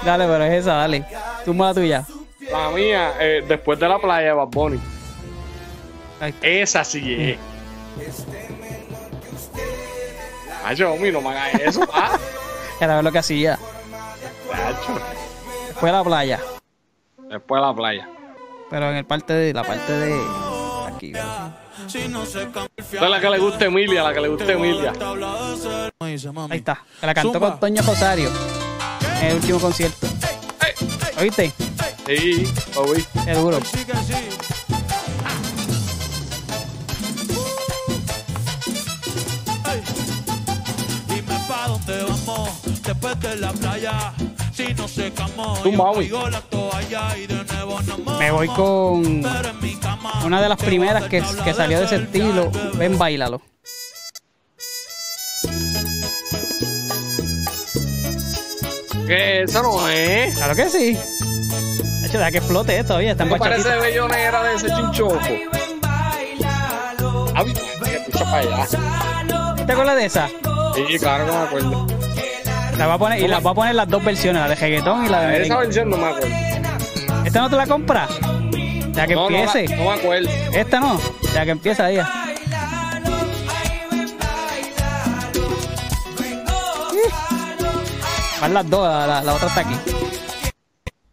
Dale, 0.04 0.26
pero 0.28 0.44
es 0.44 0.54
esa, 0.54 0.74
dale. 0.74 1.06
Tú 1.44 1.54
la 1.54 1.74
tuya. 1.74 2.06
La 2.52 2.70
mía, 2.70 3.13
eh, 3.20 3.44
después 3.48 3.80
de 3.80 3.88
la 3.88 3.98
playa 3.98 4.28
de 4.28 4.34
Bad 4.34 4.48
Bunny. 4.48 4.80
Esa 6.41 6.84
sí 6.84 7.15
es. 7.32 7.39
Ay, 10.63 10.82
homie, 10.84 11.12
no 11.12 11.22
me 11.22 11.30
hagas 11.30 11.62
eso, 11.62 11.82
ah. 11.94 12.18
Era 12.80 12.96
ver 12.96 13.04
lo 13.04 13.12
que 13.12 13.20
hacía. 13.20 13.58
Tacho. 14.52 15.00
Fue 15.80 15.89
a 15.89 15.94
la 15.94 16.04
playa. 16.04 16.39
Después 17.30 17.62
de 17.62 17.68
la 17.68 17.74
playa. 17.74 18.10
Pero 18.70 18.90
en 18.90 18.98
el 18.98 19.06
parte 19.06 19.34
de 19.34 19.54
la 19.54 19.64
parte 19.64 19.92
de 19.92 20.22
aquí. 20.88 21.14
Esa 21.14 22.00
es 22.00 23.02
la 23.02 23.20
que 23.20 23.30
le 23.30 23.40
gusta 23.40 23.66
a 23.66 23.68
Emilia, 23.68 24.04
la 24.04 24.14
que 24.14 24.22
le 24.22 24.30
gusta 24.30 24.46
a 24.46 24.54
Emilia. 24.54 24.94
Ahí 26.00 26.58
está. 26.58 26.82
Que 27.00 27.06
la 27.06 27.14
cantó 27.14 27.40
con 27.40 27.60
Toño 27.60 27.82
Rosario. 27.82 28.30
En 29.22 29.28
el 29.28 29.36
último 29.36 29.60
concierto. 29.60 30.08
¿Oíste? 31.20 31.52
Sí, 32.06 32.48
vi. 32.94 33.06
Qué 33.26 33.34
duro. 33.34 33.60
Dime 41.08 41.40
pa' 41.48 41.68
dónde 41.68 42.04
vamos 42.04 42.50
después 42.84 43.20
de 43.20 43.36
la 43.38 43.52
playa. 43.54 44.14
Si 44.56 44.74
no 44.74 44.88
secamos, 44.88 45.62
Tú, 45.63 45.72
yo 46.04 46.30
la 46.30 46.39
toalla 46.39 47.18
y 47.18 47.28
de 47.28 47.44
nuevo 47.44 47.82
nos 47.82 48.20
Me 48.20 48.32
voy 48.32 48.48
con 48.48 49.22
una 50.24 50.41
de 50.41 50.48
las 50.48 50.58
primeras 50.58 51.04
que, 51.10 51.22
que 51.44 51.54
salió 51.54 51.80
de 51.80 51.86
ese 51.86 51.98
estilo. 51.98 52.50
Ven, 52.76 52.98
bailalo. 52.98 53.41
Que 59.06 59.44
eso 59.44 59.62
no 59.62 59.89
es. 59.89 60.38
Claro 60.38 60.56
que 60.56 60.70
sí. 60.70 60.94
De 60.94 62.08
hecho, 62.08 62.18
deja 62.18 62.32
que 62.32 62.38
explote 62.38 62.76
esto 62.78 62.88
todavía. 62.88 63.12
Están 63.12 63.28
¿Qué 63.28 63.36
parece 63.36 63.76
bellonera 63.76 64.41
de 64.41 64.56
ese 64.56 64.68
chinchoco? 64.68 65.20
Ay, 67.34 67.54
escucha 67.94 68.24
para 68.24 68.38
allá. 68.38 69.65
¿Te 69.65 69.74
acuerdas 69.74 69.96
de 69.98 70.06
esa? 70.06 70.30
Sí, 70.74 70.98
claro 70.98 71.26
que 71.26 71.32
me 71.32 71.38
acuerdo. 71.38 72.05
La 72.78 72.88
voy 72.88 72.96
a 72.96 72.98
poner, 72.98 73.20
y 73.22 73.28
las 73.28 73.42
voy 73.42 73.52
a 73.52 73.56
poner 73.56 73.76
las 73.76 73.88
dos 73.88 74.04
versiones, 74.04 74.42
la 74.42 74.50
de 74.50 74.56
reggaetón 74.56 75.06
y 75.06 75.10
la 75.10 75.22
de 75.22 75.44
Esa 75.44 75.58
versión 75.58 75.90
no 75.90 75.98
me 75.98 76.08
acuerdo. 76.08 76.28
¿Esta 77.26 77.42
no 77.42 77.50
te 77.50 77.56
la 77.56 77.68
compras? 77.68 78.10
Ya 78.92 79.08
que 79.08 79.16
No, 79.16 79.30
no, 79.30 79.38
empiece. 79.38 79.76
no 79.76 79.84
me 79.86 79.92
acuerdo. 79.92 80.30
Esta 80.54 80.80
no. 80.80 81.00
Ya 81.34 81.46
que 81.46 81.52
empieza 81.52 81.90
ella. 81.90 82.10
Van 88.42 88.54
las 88.54 88.70
dos, 88.70 88.88
la, 88.88 89.08
la- 89.08 89.24
la 89.24 89.34
otra 89.34 89.48
está 89.48 89.62
aquí. 89.62 89.76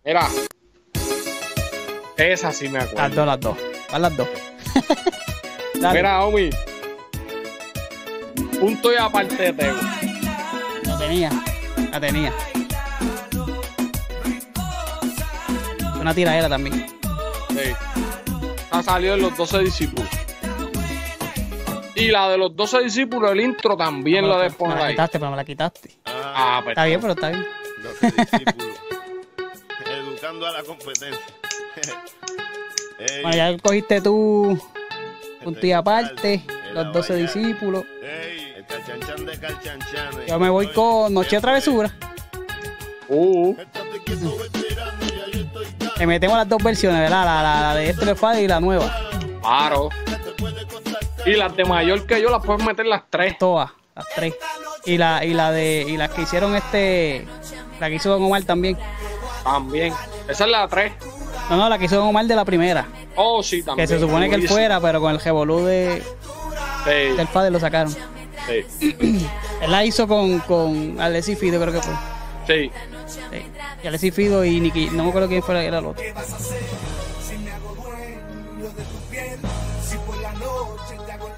Mira. 0.04 0.28
Esa 2.16 2.52
sí 2.52 2.68
me 2.68 2.78
Las 2.78 2.88
acuerdo. 2.88 3.14
dos, 3.16 3.26
las 3.26 3.40
dos. 3.40 3.56
Van 3.90 4.02
las 4.02 4.16
dos. 4.16 4.28
Mira, 5.92 6.24
Omi. 6.24 6.50
Punto 8.60 8.92
y 8.92 8.96
aparte 8.96 9.34
de 9.36 9.52
Tego. 9.52 9.76
La 10.84 10.98
tenía. 10.98 11.30
La 11.92 12.00
tenía. 12.00 12.32
Una 16.00 16.12
tiradera 16.14 16.48
también. 16.48 16.86
Sí. 17.50 17.72
Ha 18.70 18.82
salido 18.82 19.14
en 19.14 19.22
los 19.22 19.36
12 19.36 19.58
discípulos. 19.60 20.08
Y 21.94 22.08
la 22.08 22.30
de 22.30 22.38
los 22.38 22.56
12 22.56 22.80
discípulos, 22.80 23.30
el 23.30 23.40
intro 23.42 23.76
también 23.76 24.26
lo 24.26 24.36
debes 24.38 24.52
Me 24.52 24.58
poner 24.58 24.78
la 24.78 24.88
quitaste, 24.90 25.18
pero 25.18 25.30
me 25.30 25.36
la 25.36 25.44
quitaste. 25.44 25.90
Ah, 26.06 26.60
pues. 26.64 26.72
Está 26.72 26.84
bien, 26.86 27.00
pero 27.00 27.12
está 27.12 27.28
bien. 27.28 27.46
Educando 29.86 30.46
a 30.46 30.52
la 30.52 30.62
competencia. 30.62 31.20
Bueno, 33.22 33.36
ya 33.36 33.58
cogiste 33.58 34.00
tu 34.00 34.56
punto 35.42 35.66
y 35.66 35.72
aparte, 35.72 36.44
el 36.68 36.74
los 36.74 36.92
12 36.92 37.12
abayá. 37.14 37.26
discípulos. 37.26 37.84
Yo 40.26 40.38
me 40.38 40.48
voy 40.50 40.68
con 40.68 41.12
Noche 41.14 41.36
de 41.36 41.42
Travesura. 41.42 41.90
Uh, 43.08 43.54
Le 45.98 46.06
metemos 46.06 46.36
las 46.36 46.48
dos 46.48 46.62
versiones, 46.62 47.00
¿verdad? 47.00 47.24
La, 47.24 47.42
la, 47.42 47.60
la 47.60 47.74
de 47.74 47.90
este 47.90 48.42
y 48.42 48.48
la 48.48 48.60
nueva. 48.60 48.92
Claro. 49.40 49.90
Y 51.26 51.34
las 51.34 51.54
de 51.54 51.64
mayor 51.64 52.06
que 52.06 52.20
yo 52.20 52.30
las 52.30 52.44
puedes 52.44 52.64
meter 52.64 52.86
las 52.86 53.02
tres. 53.10 53.36
Todas, 53.38 53.70
las 53.94 54.06
tres. 54.14 54.34
Y 54.84 54.98
la, 54.98 55.24
y 55.24 55.34
la 55.34 55.52
de, 55.52 55.84
y 55.88 55.96
las 55.96 56.10
que 56.10 56.22
hicieron 56.22 56.56
este, 56.56 57.26
la 57.78 57.88
que 57.88 57.96
hizo 57.96 58.10
Don 58.10 58.22
Omar 58.22 58.42
también. 58.44 58.76
También. 59.44 59.92
Esa 60.28 60.44
es 60.44 60.50
la 60.50 60.66
tres. 60.68 60.92
No, 61.50 61.56
no, 61.56 61.68
la 61.68 61.78
que 61.78 61.84
hizo 61.84 61.96
Don 61.96 62.08
Omar 62.08 62.24
de 62.26 62.34
la 62.34 62.44
primera. 62.44 62.86
Oh, 63.14 63.42
sí, 63.42 63.62
también. 63.62 63.86
Que 63.86 63.94
se 63.94 64.00
supone 64.00 64.28
que 64.28 64.36
él 64.36 64.48
fuera, 64.48 64.80
pero 64.80 65.00
con 65.00 65.12
el 65.12 65.20
revolú 65.20 65.64
de, 65.64 66.02
Sí, 66.84 66.90
del 66.90 67.52
lo 67.52 67.60
sacaron. 67.60 67.94
Sí. 68.46 69.28
Él 69.60 69.70
la 69.70 69.84
hizo 69.84 70.06
con, 70.08 70.38
con 70.40 71.00
Alessi 71.00 71.36
Fido, 71.36 71.60
creo 71.60 71.72
que 71.72 71.80
fue. 71.80 71.94
Sí. 72.46 72.70
Sí. 73.06 73.42
Y 73.82 73.86
Alessi 73.86 74.10
Fido 74.10 74.44
y 74.44 74.60
Nicky, 74.60 74.90
no 74.90 75.04
me 75.04 75.08
acuerdo 75.10 75.28
quién 75.28 75.42
fue, 75.42 75.64
era 75.64 75.78
el 75.78 75.86
otro. 75.86 76.02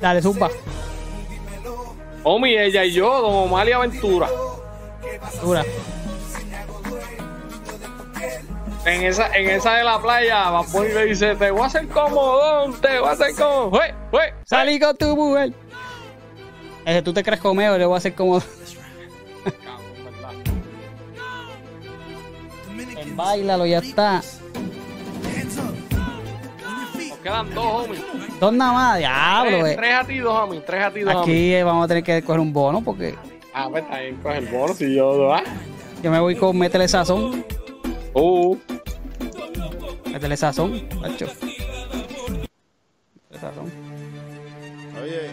Dale, 0.00 0.20
Zumba. 0.20 0.50
Omi, 2.24 2.56
ella 2.56 2.84
y 2.84 2.92
yo, 2.92 3.20
Don 3.20 3.34
Omar 3.34 3.68
y 3.68 3.72
Aventura. 3.72 4.28
Dura. 5.42 5.64
En 8.86 9.02
esa, 9.02 9.34
en 9.34 9.48
esa 9.48 9.76
de 9.76 9.84
la 9.84 9.98
playa, 9.98 10.50
va 10.50 10.60
a 10.60 10.86
y 10.86 10.92
le 10.92 11.06
dice, 11.06 11.34
te 11.36 11.50
voy 11.50 11.62
a 11.62 11.66
hacer 11.66 11.88
comodón, 11.88 12.78
te 12.82 12.98
voy 12.98 13.08
a 13.08 13.12
hacer 13.12 13.34
como. 13.34 13.70
¡Jue, 13.70 13.94
jue! 14.10 14.34
Salí 14.44 14.78
con 14.78 14.94
tu 14.96 15.16
mujer. 15.16 15.52
Ese 16.84 17.02
tú 17.02 17.12
te 17.12 17.22
crees 17.22 17.40
comeo, 17.40 17.78
le 17.78 17.86
voy 17.86 17.94
a 17.94 17.98
hacer 17.98 18.14
como. 18.14 18.40
El 22.98 23.12
bailalo, 23.14 23.66
ya 23.66 23.78
está. 23.78 24.22
Nos 27.08 27.18
quedan 27.22 27.54
dos, 27.54 27.84
homie. 27.86 27.98
Dos 28.40 28.52
nada 28.52 28.72
más, 28.72 28.98
diablo, 28.98 29.58
Tres, 29.58 29.72
eh. 29.72 29.76
tres 29.76 29.94
a 29.94 30.04
ti, 30.04 30.18
dos 30.18 30.50
mí, 30.50 30.60
tres 30.66 30.84
a 30.84 30.90
ti, 30.90 31.00
dos. 31.00 31.22
Aquí 31.22 31.54
eh, 31.54 31.62
vamos 31.64 31.84
a 31.84 31.88
tener 31.88 32.02
que 32.02 32.22
coger 32.22 32.40
un 32.40 32.52
bono 32.52 32.82
porque 32.82 33.14
Ah, 33.54 33.68
pues 33.70 33.88
también 33.88 34.16
coge 34.16 34.38
el 34.38 34.46
bono 34.46 34.74
si 34.74 34.94
yo, 34.94 35.32
¿ah? 35.32 35.42
yo 36.02 36.10
me 36.10 36.18
voy 36.18 36.34
con 36.34 36.58
métele 36.58 36.88
sazón. 36.88 37.44
Uh, 38.14 38.56
Métele 40.12 40.36
sazón, 40.36 40.88
macho. 41.00 41.26
Métele 43.30 43.40
sazón. 43.40 43.70
Oye, 45.02 45.30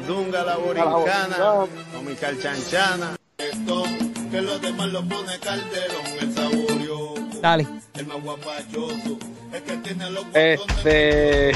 Andunga 0.00 0.44
la 0.44 0.56
borincana, 0.56 1.54
o 1.54 1.68
mi 2.06 2.14
calchanchana. 2.14 3.16
Esto, 3.36 3.82
que 4.30 4.40
los 4.40 4.62
demás 4.62 4.86
lo 4.92 5.02
pone 5.04 5.36
calderón, 5.40 6.06
el 6.20 6.32
saborio. 6.32 7.14
Dale. 7.42 7.66
El 7.94 8.06
más 8.06 8.22
guapachoso, 8.22 9.18
el 9.52 9.62
que 9.64 9.76
tiene 9.78 10.08
los 10.10 10.24
este. 10.34 11.52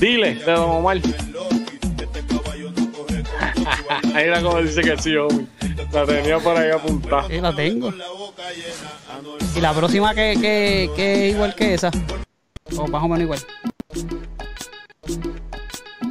Dile, 0.00 0.34
de 0.34 0.52
Don 0.52 0.68
Omar. 0.68 0.98
Ahí 4.14 4.24
era 4.24 4.42
como 4.42 4.60
dice 4.60 4.82
que 4.82 4.98
sí, 4.98 5.14
homie. 5.16 5.46
La 5.92 6.04
tenía 6.04 6.40
por 6.40 6.56
ahí 6.56 6.70
apuntada. 6.72 7.28
Sí, 7.28 7.40
la 7.40 7.54
tengo. 7.54 7.94
Y 9.54 9.60
la 9.60 9.72
próxima 9.72 10.12
que, 10.12 10.34
que, 10.40 10.90
que 10.96 11.28
es 11.28 11.34
igual 11.34 11.54
que 11.54 11.74
esa. 11.74 11.92
O 12.76 12.88
más 12.88 13.02
o 13.02 13.08
menos 13.08 13.20
igual. 13.20 13.38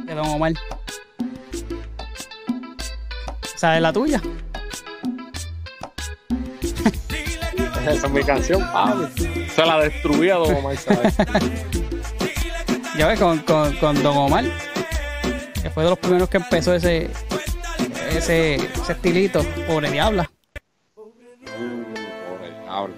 De 0.06 0.14
Don 0.14 0.26
Omar. 0.26 0.54
¿Sabes 3.64 3.80
la 3.80 3.92
tuya? 3.94 4.20
Esa 7.88 8.06
es 8.06 8.10
mi 8.10 8.22
canción, 8.22 8.60
papi. 8.60 9.48
Se 9.48 9.64
la 9.64 9.80
destruía 9.80 10.34
Don 10.34 10.56
Omar, 10.56 10.76
¿sabes? 10.76 11.14
Ya 12.98 13.06
ves, 13.06 13.18
con, 13.18 13.38
con, 13.38 13.74
con 13.78 14.02
Don 14.02 14.18
Omar. 14.18 14.44
Que 15.62 15.70
fue 15.70 15.84
de 15.84 15.88
los 15.88 15.98
primeros 15.98 16.28
que 16.28 16.36
empezó 16.36 16.74
ese, 16.74 17.08
ese, 18.10 18.56
ese 18.56 18.92
estilito. 18.92 19.42
Pobre 19.66 19.90
diabla. 19.90 20.30
Pobre 20.94 21.24
diablo. 22.64 22.94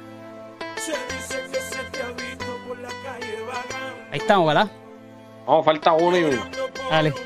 Ahí 4.11 4.19
estamos, 4.19 4.49
¿verdad? 4.49 4.69
No, 5.47 5.63
falta 5.63 5.93
uno 5.93 6.19
y 6.19 6.25
uno. 6.25 6.45
Dale. 6.91 7.26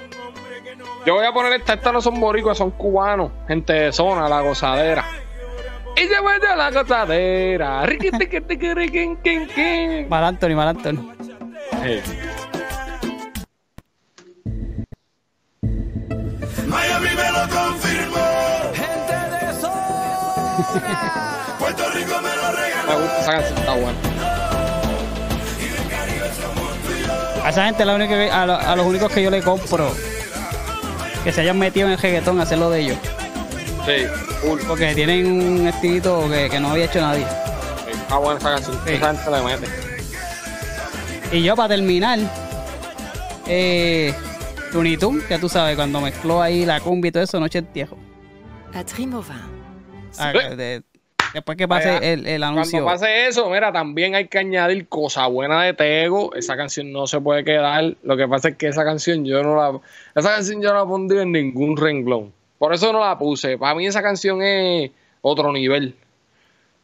Yo 1.06 1.14
voy 1.14 1.24
a 1.26 1.32
poner 1.32 1.52
esta, 1.54 1.74
estas 1.74 1.92
no 1.92 2.00
son 2.00 2.20
boricuas, 2.20 2.58
son 2.58 2.70
cubanos, 2.72 3.30
gente 3.48 3.72
de 3.72 3.92
zona, 3.92 4.28
la 4.28 4.40
gozadera. 4.42 5.04
Y 5.96 6.00
se 6.06 6.16
fue 6.16 6.38
de 6.38 6.56
la 6.56 6.70
gozadera. 6.70 7.82
Mal 10.08 10.24
Anthony, 10.24 10.54
mal 10.54 10.68
Anthony. 10.68 11.12
Sí. 11.82 12.02
Miami 16.66 17.08
me 17.16 17.32
lo 17.32 17.48
confirmó. 17.48 18.26
Gente 18.74 19.14
de 19.46 19.52
zona. 19.60 20.56
Puerto 21.58 21.82
Rico 21.94 22.14
me 22.22 22.36
lo 22.36 22.52
regaló. 22.52 22.88
Me 22.88 22.94
gusta 23.02 23.20
esa 23.20 23.32
canción, 23.32 23.58
está 23.58 23.72
buena. 23.74 23.98
A 27.44 27.48
esa 27.48 27.64
gente 27.64 27.84
la 27.86 27.94
única 27.94 28.14
que- 28.14 28.30
a, 28.30 28.44
lo- 28.46 28.56
a 28.58 28.76
los 28.76 28.86
únicos 28.86 29.10
que 29.10 29.22
yo 29.22 29.30
le 29.30 29.42
compro 29.42 29.90
que 31.24 31.32
se 31.32 31.40
hayan 31.42 31.58
metido 31.58 31.86
en 31.86 31.92
el 31.92 31.98
reggaetón 31.98 32.40
a 32.40 32.42
hacer 32.44 32.58
lo 32.58 32.70
de 32.70 32.80
ellos. 32.80 32.96
Sí, 33.86 34.04
cool. 34.42 34.60
Porque 34.66 34.94
tienen 34.94 35.26
un 35.26 35.66
estilito 35.66 36.28
que, 36.30 36.48
que 36.50 36.60
no 36.60 36.70
había 36.70 36.84
hecho 36.84 37.00
nadie. 37.00 37.26
Está 37.90 38.16
buena 38.18 38.38
esa 38.38 38.50
canción. 38.54 38.78
Esa 38.86 39.14
gente 39.14 39.30
le 39.30 39.42
mete. 39.42 39.66
Y 41.32 41.42
yo 41.42 41.54
para 41.56 41.68
terminar, 41.76 42.18
eh, 43.46 44.14
Looney 44.72 44.96
Tunes, 44.96 45.24
que 45.24 45.38
tú 45.38 45.48
sabes, 45.48 45.76
cuando 45.76 46.00
mezcló 46.00 46.42
ahí 46.42 46.64
la 46.66 46.80
cumbia 46.80 47.08
y 47.08 47.12
todo 47.12 47.22
eso, 47.22 47.38
Noche 47.40 47.58
en 47.60 47.66
Tiejo. 47.66 47.96
Patrick. 48.72 49.08
Ah, 50.18 50.32
de- 50.32 50.82
después 51.34 51.56
que 51.56 51.68
pase 51.68 51.90
Vaya, 51.90 52.12
el, 52.12 52.26
el 52.26 52.42
anuncio. 52.42 52.82
Cuando 52.82 53.00
pase 53.00 53.26
eso, 53.26 53.48
mira, 53.50 53.72
también 53.72 54.14
hay 54.14 54.28
que 54.28 54.38
añadir 54.38 54.88
cosa 54.88 55.26
buena 55.26 55.62
de 55.62 55.74
Tego. 55.74 56.34
Esa 56.34 56.56
canción 56.56 56.92
no 56.92 57.06
se 57.06 57.20
puede 57.20 57.44
quedar. 57.44 57.96
Lo 58.02 58.16
que 58.16 58.28
pasa 58.28 58.48
es 58.48 58.56
que 58.56 58.68
esa 58.68 58.84
canción 58.84 59.24
yo 59.24 59.42
no 59.42 59.56
la. 59.56 59.80
Esa 60.14 60.34
canción 60.34 60.62
yo 60.62 60.70
no 60.72 60.80
la 60.80 60.86
pondría 60.86 61.22
en 61.22 61.32
ningún 61.32 61.76
renglón. 61.76 62.32
Por 62.58 62.74
eso 62.74 62.92
no 62.92 63.00
la 63.00 63.18
puse. 63.18 63.58
Para 63.58 63.74
mí 63.74 63.86
esa 63.86 64.02
canción 64.02 64.42
es 64.42 64.90
otro 65.22 65.52
nivel. 65.52 65.94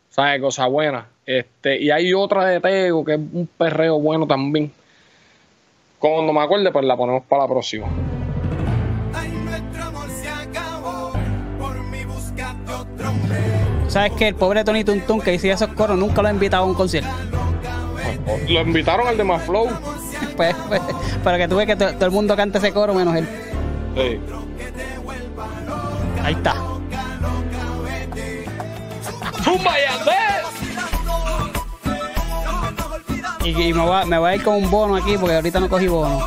¿Sabes? 0.08 0.40
Cosa 0.40 0.66
buena. 0.66 1.06
Este, 1.26 1.82
y 1.82 1.90
hay 1.90 2.14
otra 2.14 2.46
de 2.46 2.60
Tego 2.60 3.04
que 3.04 3.14
es 3.14 3.18
un 3.18 3.48
perreo 3.58 3.98
bueno 3.98 4.26
también. 4.26 4.72
Cuando 5.98 6.32
me 6.32 6.40
acuerde, 6.40 6.70
pues 6.70 6.84
la 6.84 6.96
ponemos 6.96 7.24
para 7.24 7.42
la 7.42 7.48
próxima. 7.48 7.86
¿Sabes 13.88 14.12
que 14.12 14.28
El 14.28 14.34
pobre 14.34 14.64
Tony 14.64 14.84
Tuntun 14.84 15.20
que 15.20 15.34
hacía 15.36 15.54
esos 15.54 15.68
coros 15.70 15.96
nunca 15.98 16.22
lo 16.22 16.28
ha 16.28 16.30
invitado 16.32 16.64
a 16.64 16.66
un 16.66 16.74
concierto. 16.74 17.08
Lo 18.48 18.60
invitaron 18.60 19.06
al 19.08 19.16
de 19.16 19.24
más 19.24 19.42
Flow. 19.42 19.68
Pues, 20.36 20.54
pues, 20.68 20.82
para 21.24 21.38
que 21.38 21.48
tú 21.48 21.56
veas 21.56 21.66
que 21.66 21.76
to- 21.76 21.94
todo 21.94 22.04
el 22.04 22.10
mundo 22.10 22.36
canta 22.36 22.58
ese 22.58 22.70
coro 22.70 22.92
menos 22.92 23.16
él. 23.16 23.26
Sí. 23.94 24.20
Ahí 26.22 26.34
está. 26.34 26.54
¡Zumba! 29.42 29.72
Y, 33.44 33.48
y 33.62 33.72
me, 33.72 33.80
voy 33.82 33.94
a, 33.94 34.04
me 34.04 34.18
voy 34.18 34.30
a 34.30 34.34
ir 34.34 34.42
con 34.42 34.56
un 34.56 34.70
bono 34.70 34.96
aquí 34.96 35.16
porque 35.18 35.36
ahorita 35.36 35.58
no 35.60 35.68
cogí 35.70 35.86
bono. 35.88 36.20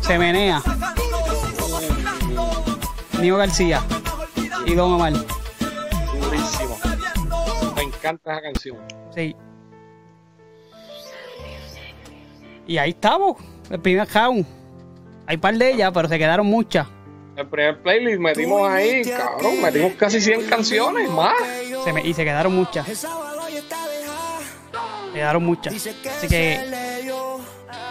Se 0.00 0.16
menea. 0.18 0.62
Nio 3.20 3.36
García. 3.36 3.80
Y 4.66 4.74
Don 4.74 4.92
Omar. 4.92 5.12
Durísimo. 6.20 6.78
Me 7.76 7.82
encanta 7.82 8.32
esa 8.32 8.42
canción. 8.42 8.76
Sí. 9.14 9.36
Y 12.66 12.78
ahí 12.78 12.90
estamos. 12.90 13.36
El 13.70 13.80
primer 13.80 14.08
round. 14.12 14.46
Hay 15.26 15.36
par 15.36 15.54
de 15.56 15.72
ellas, 15.72 15.90
pero 15.94 16.08
se 16.08 16.18
quedaron 16.18 16.46
muchas. 16.46 16.86
El 17.36 17.46
primer 17.48 17.82
playlist 17.82 18.20
metimos 18.20 18.68
ahí, 18.70 19.02
cabrón, 19.04 19.60
metimos 19.60 19.92
casi 19.94 20.20
100 20.20 20.46
canciones 20.46 21.10
más. 21.10 21.34
Se 21.84 21.92
me- 21.92 22.06
y 22.06 22.14
se 22.14 22.24
quedaron 22.24 22.54
muchas. 22.54 22.86
Se 22.86 23.08
quedaron 25.12 25.44
muchas. 25.44 25.74
Así 25.74 26.28
que 26.28 26.60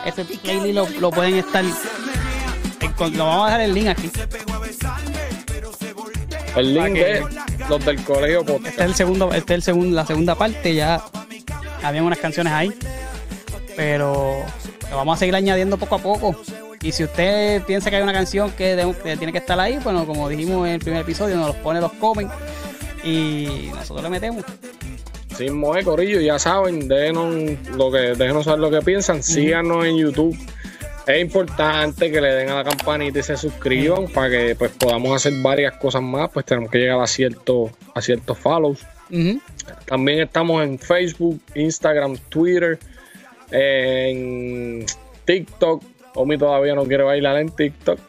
este 0.06 0.24
playlist 0.26 0.76
lo, 0.76 0.88
lo 1.00 1.12
pueden 1.12 1.36
estar. 1.36 1.64
Lo 1.64 3.26
vamos 3.26 3.44
a 3.44 3.46
dejar 3.48 3.62
el 3.62 3.74
link 3.74 3.88
aquí. 3.90 4.10
El 6.56 6.74
link 6.74 6.94
de 6.94 7.24
los 7.70 7.86
del 7.86 8.04
colegio 8.04 8.46
podcast. 8.46 8.68
Este 8.68 8.84
es 8.84 8.90
el 8.90 8.96
segundo, 8.96 9.34
este 9.34 9.54
es 9.54 9.58
el 9.58 9.64
segundo, 9.64 9.96
la 9.96 10.06
segunda 10.06 10.36
parte. 10.36 10.76
Ya 10.76 11.04
habían 11.82 12.06
unas 12.06 12.20
canciones 12.20 12.54
ahí. 12.54 12.72
Pero 13.76 14.44
lo 14.92 14.96
vamos 14.98 15.16
a 15.16 15.20
seguir 15.20 15.36
añadiendo 15.36 15.78
poco 15.78 15.96
a 15.96 16.00
poco. 16.00 16.36
Y 16.82 16.92
si 16.92 17.04
usted 17.06 17.64
piensa 17.64 17.90
que 17.90 17.96
hay 17.96 18.04
una 18.04 18.14
canción 18.14 18.52
que, 18.52 18.76
de- 18.76 18.94
que 19.04 19.18
tiene 19.18 19.32
que 19.32 19.40
estar 19.40 19.60
ahí, 19.60 19.80
bueno, 19.84 20.06
como 20.06 20.28
dijimos 20.30 20.68
en 20.68 20.74
el 20.74 20.80
primer 20.80 21.02
episodio, 21.02 21.36
nos 21.38 21.48
los 21.48 21.56
pone, 21.58 21.80
los 21.82 21.94
comen. 21.94 22.30
Y 23.04 23.70
nosotros 23.74 24.04
le 24.04 24.10
metemos. 24.10 24.44
Sí, 25.38 25.50
Moe 25.50 25.84
Corillo, 25.84 26.22
ya 26.22 26.38
saben, 26.38 26.88
déjenos, 26.88 27.34
lo 27.76 27.92
que, 27.92 27.98
déjenos 28.16 28.46
saber 28.46 28.60
lo 28.60 28.70
que 28.70 28.82
piensan. 28.82 29.24
Síganos 29.24 29.86
en 29.86 29.98
YouTube. 29.98 30.38
Es 31.06 31.22
importante 31.22 32.10
que 32.10 32.22
le 32.22 32.34
den 32.34 32.50
a 32.50 32.56
la 32.56 32.64
campanita 32.64 33.20
y 33.20 33.24
se 33.24 33.36
suscriban 33.36 34.08
para 34.08 34.30
que 34.30 34.56
pues 34.56 34.72
podamos 34.72 35.14
hacer 35.16 35.34
varias 35.42 35.76
cosas 35.78 36.02
más. 36.02 36.30
Pues 36.30 36.46
tenemos 36.46 36.72
que 36.72 36.78
llegar 36.78 37.00
a 37.02 37.08
ciertos 37.08 37.72
a 37.94 38.02
ciertos 38.02 38.38
follows. 38.38 38.86
También 39.86 40.22
estamos 40.22 40.64
en 40.64 40.80
Facebook, 40.80 41.42
Instagram, 41.56 42.18
Twitter, 42.30 42.80
en 43.52 44.86
TikTok. 45.26 45.84
Omi 46.16 46.38
todavía 46.38 46.74
no 46.74 46.86
quiere 46.86 47.04
bailar 47.04 47.38
en 47.38 47.50
TikTok. 47.50 48.00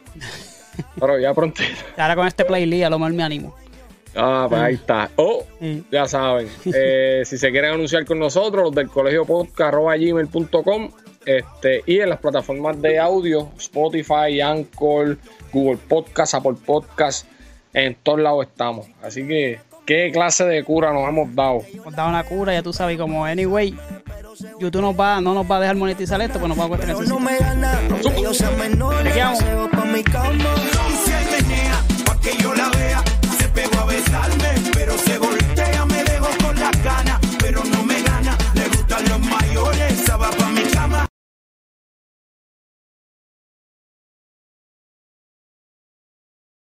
Pero 0.99 1.19
ya 1.19 1.33
pronto. 1.33 1.61
Ahora 1.97 2.15
con 2.15 2.27
este 2.27 2.45
playlist 2.45 2.85
a 2.85 2.89
lo 2.89 2.99
mejor 2.99 3.13
me 3.13 3.23
animo. 3.23 3.55
Ah, 4.15 4.45
pues 4.49 4.61
ahí 4.61 4.73
está. 4.75 5.09
Oh, 5.17 5.43
ya 5.91 6.07
saben. 6.07 6.47
Eh, 6.65 7.23
si 7.25 7.37
se 7.37 7.51
quieren 7.51 7.73
anunciar 7.73 8.05
con 8.05 8.17
nosotros, 8.17 8.63
los 8.63 8.75
del 8.75 8.87
colegio 8.87 9.25
podcast.gmail.com 9.25 10.91
este, 11.25 11.83
y 11.85 11.99
en 11.99 12.09
las 12.09 12.19
plataformas 12.19 12.81
de 12.81 12.99
audio, 12.99 13.49
Spotify, 13.57 14.41
Anchor, 14.41 15.17
Google 15.51 15.77
Podcast, 15.77 16.35
Apple 16.35 16.55
Podcast, 16.65 17.27
en 17.73 17.95
todos 17.95 18.19
lados 18.19 18.45
estamos. 18.45 18.87
Así 19.01 19.27
que, 19.27 19.59
¿qué 19.85 20.11
clase 20.11 20.45
de 20.45 20.63
cura 20.63 20.93
nos 20.93 21.07
hemos 21.07 21.33
dado? 21.33 21.61
Nos 21.83 21.95
da 21.95 22.07
una 22.07 22.23
cura, 22.23 22.53
ya 22.53 22.63
tú 22.63 22.73
sabes, 22.73 22.97
como 22.97 23.25
anyway, 23.25 23.75
YouTube 24.59 24.81
nos 24.81 24.99
va, 24.99 25.21
no 25.21 25.33
nos 25.33 25.49
va 25.49 25.57
a 25.57 25.59
dejar 25.61 25.75
monetizar 25.75 26.21
esto, 26.21 26.39
pues 26.39 26.49
nos 26.49 26.59
va 26.59 26.65
a 26.65 26.69
costar 26.69 27.07
No 27.07 27.19
me 27.19 27.37
gana, 27.37 27.79
pa' 29.69 29.85
mi 29.85 30.03
cama. 30.03 30.55
Se 31.05 32.03
pa' 32.03 32.19
que 32.19 32.37
yo 32.41 32.53
la 32.53 32.69
vea. 32.69 33.03
Se 33.37 33.47
pegó 33.49 33.79
a 33.79 33.85
besarme, 33.85 34.49
pero 34.73 34.97
se 34.97 35.17
voltea, 35.17 35.29
me 35.29 35.34